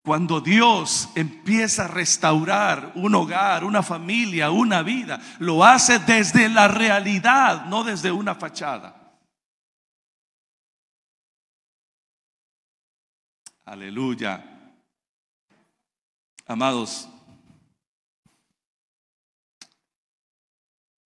[0.07, 6.69] cuando Dios empieza a restaurar un hogar, una familia, una vida, lo hace desde la
[6.69, 9.19] realidad, no desde una fachada.
[13.65, 14.79] Aleluya.
[16.45, 17.09] Amados,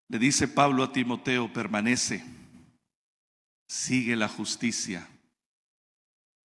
[0.10, 2.24] le dice Pablo a Timoteo, permanece,
[3.68, 5.10] sigue la justicia,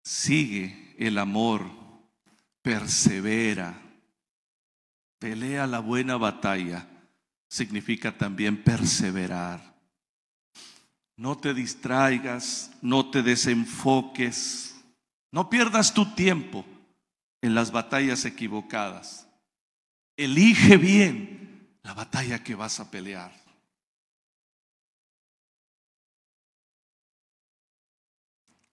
[0.05, 1.82] sigue el amor,
[2.63, 3.75] persevera,
[5.19, 6.87] pelea la buena batalla,
[7.49, 9.73] significa también perseverar.
[11.17, 14.75] No te distraigas, no te desenfoques,
[15.31, 16.65] no pierdas tu tiempo
[17.43, 19.29] en las batallas equivocadas.
[20.17, 23.33] Elige bien la batalla que vas a pelear.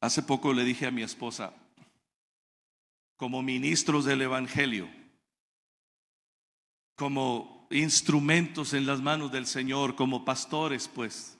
[0.01, 1.53] Hace poco le dije a mi esposa,
[3.19, 4.87] como ministros del Evangelio,
[6.95, 11.37] como instrumentos en las manos del Señor, como pastores, pues,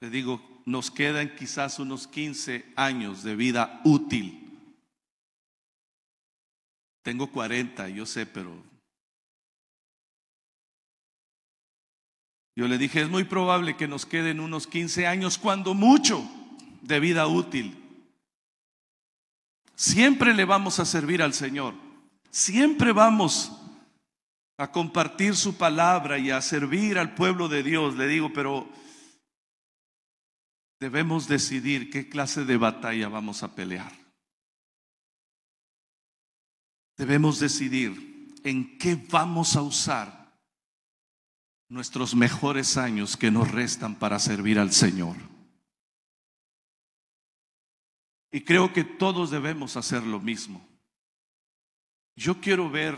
[0.00, 4.56] le digo, nos quedan quizás unos 15 años de vida útil.
[7.02, 8.62] Tengo 40, yo sé, pero
[12.54, 16.24] yo le dije, es muy probable que nos queden unos 15 años, cuando mucho,
[16.82, 17.85] de vida útil.
[19.76, 21.74] Siempre le vamos a servir al Señor.
[22.30, 23.52] Siempre vamos
[24.56, 27.94] a compartir su palabra y a servir al pueblo de Dios.
[27.94, 28.68] Le digo, pero
[30.80, 33.92] debemos decidir qué clase de batalla vamos a pelear.
[36.96, 40.34] Debemos decidir en qué vamos a usar
[41.68, 45.35] nuestros mejores años que nos restan para servir al Señor.
[48.30, 50.66] Y creo que todos debemos hacer lo mismo.
[52.16, 52.96] Yo quiero ver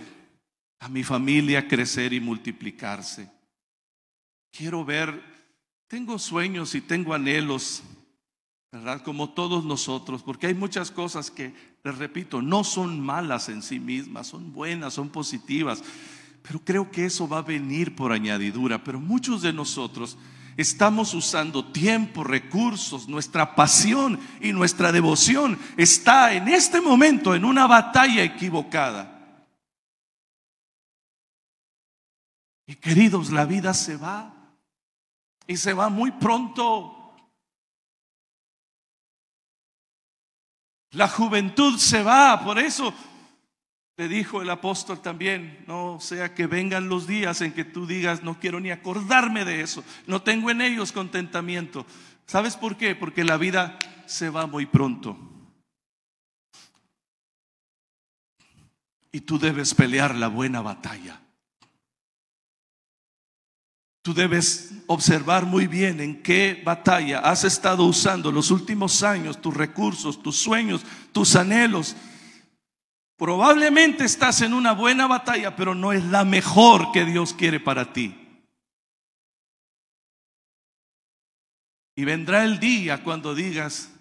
[0.78, 3.30] a mi familia crecer y multiplicarse.
[4.50, 5.22] Quiero ver,
[5.88, 7.82] tengo sueños y tengo anhelos,
[8.72, 9.02] ¿verdad?
[9.02, 11.52] Como todos nosotros, porque hay muchas cosas que,
[11.82, 15.82] les repito, no son malas en sí mismas, son buenas, son positivas,
[16.42, 18.82] pero creo que eso va a venir por añadidura.
[18.84, 20.16] Pero muchos de nosotros
[20.58, 27.68] estamos usando tiempo, recursos, nuestra pasión y nuestra devoción está en este momento en una
[27.68, 29.46] batalla equivocada.
[32.66, 34.34] Y queridos, la vida se va
[35.46, 37.14] y se va muy pronto.
[40.90, 42.92] La juventud se va, por eso
[43.98, 48.22] le dijo el apóstol también, no sea que vengan los días en que tú digas,
[48.22, 51.84] no quiero ni acordarme de eso, no tengo en ellos contentamiento.
[52.24, 52.94] ¿Sabes por qué?
[52.94, 53.76] Porque la vida
[54.06, 55.18] se va muy pronto.
[59.10, 61.20] Y tú debes pelear la buena batalla.
[64.02, 69.54] Tú debes observar muy bien en qué batalla has estado usando los últimos años, tus
[69.54, 71.96] recursos, tus sueños, tus anhelos
[73.18, 77.92] Probablemente estás en una buena batalla, pero no es la mejor que Dios quiere para
[77.92, 78.16] ti.
[81.96, 83.92] Y vendrá el día cuando digas,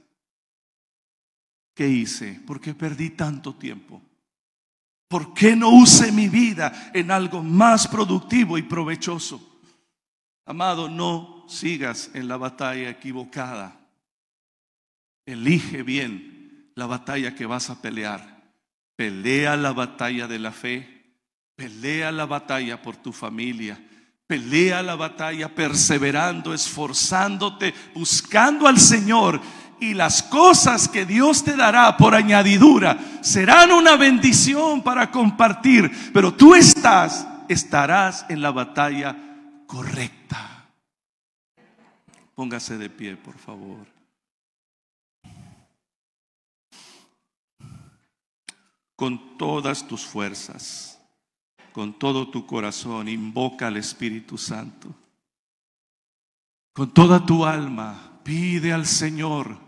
[1.74, 2.40] ¿qué hice?
[2.46, 4.04] ¿Por qué perdí tanto tiempo?
[5.08, 9.62] ¿Por qué no use mi vida en algo más productivo y provechoso?
[10.46, 13.80] Amado, no sigas en la batalla equivocada.
[15.26, 18.37] Elige bien la batalla que vas a pelear.
[18.98, 21.14] Pelea la batalla de la fe,
[21.56, 23.80] pelea la batalla por tu familia,
[24.26, 29.40] pelea la batalla perseverando, esforzándote, buscando al Señor.
[29.80, 35.92] Y las cosas que Dios te dará por añadidura serán una bendición para compartir.
[36.12, 39.16] Pero tú estás, estarás en la batalla
[39.68, 40.66] correcta.
[42.34, 43.97] Póngase de pie, por favor.
[48.98, 51.00] Con todas tus fuerzas,
[51.72, 54.94] con todo tu corazón, invoca al Espíritu Santo.
[56.74, 59.60] Con toda tu alma, pide al Señor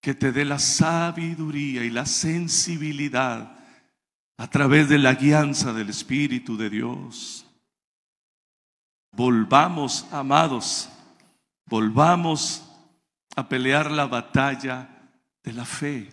[0.00, 3.58] que te dé la sabiduría y la sensibilidad
[4.38, 7.44] a través de la guianza del Espíritu de Dios.
[9.10, 10.88] Volvamos, amados,
[11.66, 12.64] volvamos
[13.34, 14.88] a pelear la batalla
[15.42, 16.08] de la fe,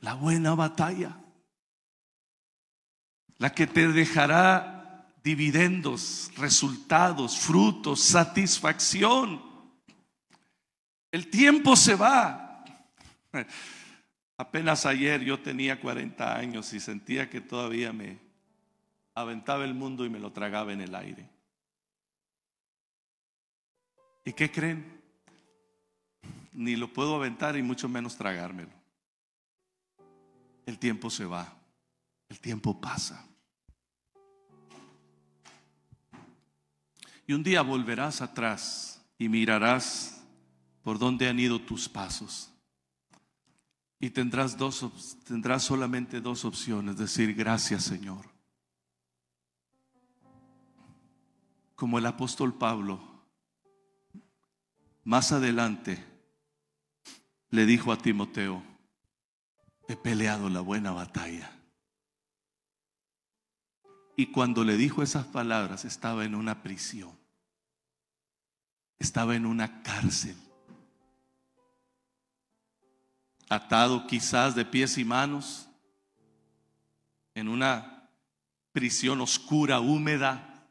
[0.00, 1.19] la buena batalla
[3.40, 9.42] la que te dejará dividendos, resultados, frutos, satisfacción.
[11.10, 12.62] El tiempo se va.
[14.36, 18.18] Apenas ayer yo tenía 40 años y sentía que todavía me
[19.14, 21.26] aventaba el mundo y me lo tragaba en el aire.
[24.22, 25.00] ¿Y qué creen?
[26.52, 28.72] Ni lo puedo aventar y mucho menos tragármelo.
[30.66, 31.56] El tiempo se va.
[32.28, 33.29] El tiempo pasa.
[37.30, 40.20] Y un día volverás atrás y mirarás
[40.82, 42.50] por dónde han ido tus pasos.
[44.00, 48.26] Y tendrás, dos, tendrás solamente dos opciones, decir gracias Señor.
[51.76, 53.00] Como el apóstol Pablo,
[55.04, 56.04] más adelante
[57.50, 58.60] le dijo a Timoteo,
[59.86, 61.59] he peleado la buena batalla.
[64.20, 67.18] Y cuando le dijo esas palabras estaba en una prisión,
[68.98, 70.36] estaba en una cárcel,
[73.48, 75.70] atado quizás de pies y manos,
[77.34, 78.10] en una
[78.72, 80.68] prisión oscura, húmeda.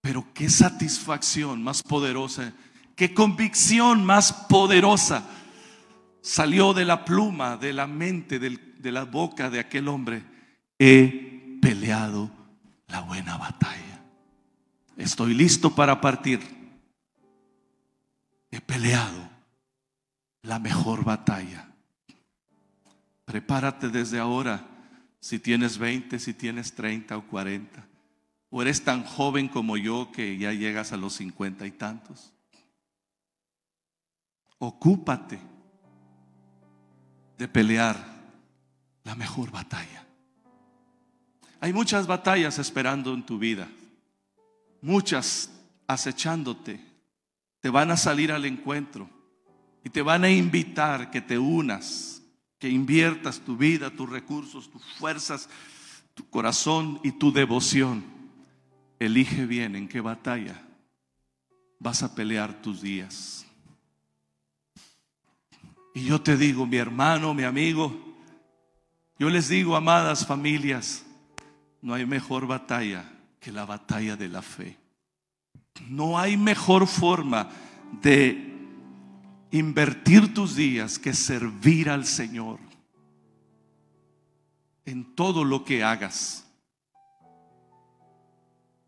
[0.00, 2.52] Pero qué satisfacción más poderosa,
[2.96, 5.24] qué convicción más poderosa
[6.20, 10.37] salió de la pluma, de la mente, de la boca de aquel hombre.
[10.78, 12.30] He peleado
[12.86, 14.04] la buena batalla.
[14.96, 16.40] Estoy listo para partir.
[18.50, 19.28] He peleado
[20.42, 21.68] la mejor batalla.
[23.24, 24.66] Prepárate desde ahora,
[25.20, 27.86] si tienes 20, si tienes 30 o 40,
[28.50, 32.32] o eres tan joven como yo que ya llegas a los 50 y tantos.
[34.58, 35.38] Ocúpate
[37.36, 37.96] de pelear
[39.04, 40.07] la mejor batalla.
[41.60, 43.68] Hay muchas batallas esperando en tu vida,
[44.80, 45.50] muchas
[45.86, 46.80] acechándote,
[47.60, 49.10] te van a salir al encuentro
[49.84, 52.22] y te van a invitar que te unas,
[52.58, 55.48] que inviertas tu vida, tus recursos, tus fuerzas,
[56.14, 58.04] tu corazón y tu devoción.
[59.00, 60.62] Elige bien en qué batalla
[61.78, 63.46] vas a pelear tus días.
[65.94, 67.92] Y yo te digo, mi hermano, mi amigo,
[69.18, 71.04] yo les digo, amadas familias,
[71.80, 73.04] no hay mejor batalla
[73.40, 74.76] que la batalla de la fe.
[75.88, 77.48] No hay mejor forma
[78.02, 78.48] de
[79.50, 82.58] invertir tus días que servir al Señor
[84.84, 86.47] en todo lo que hagas.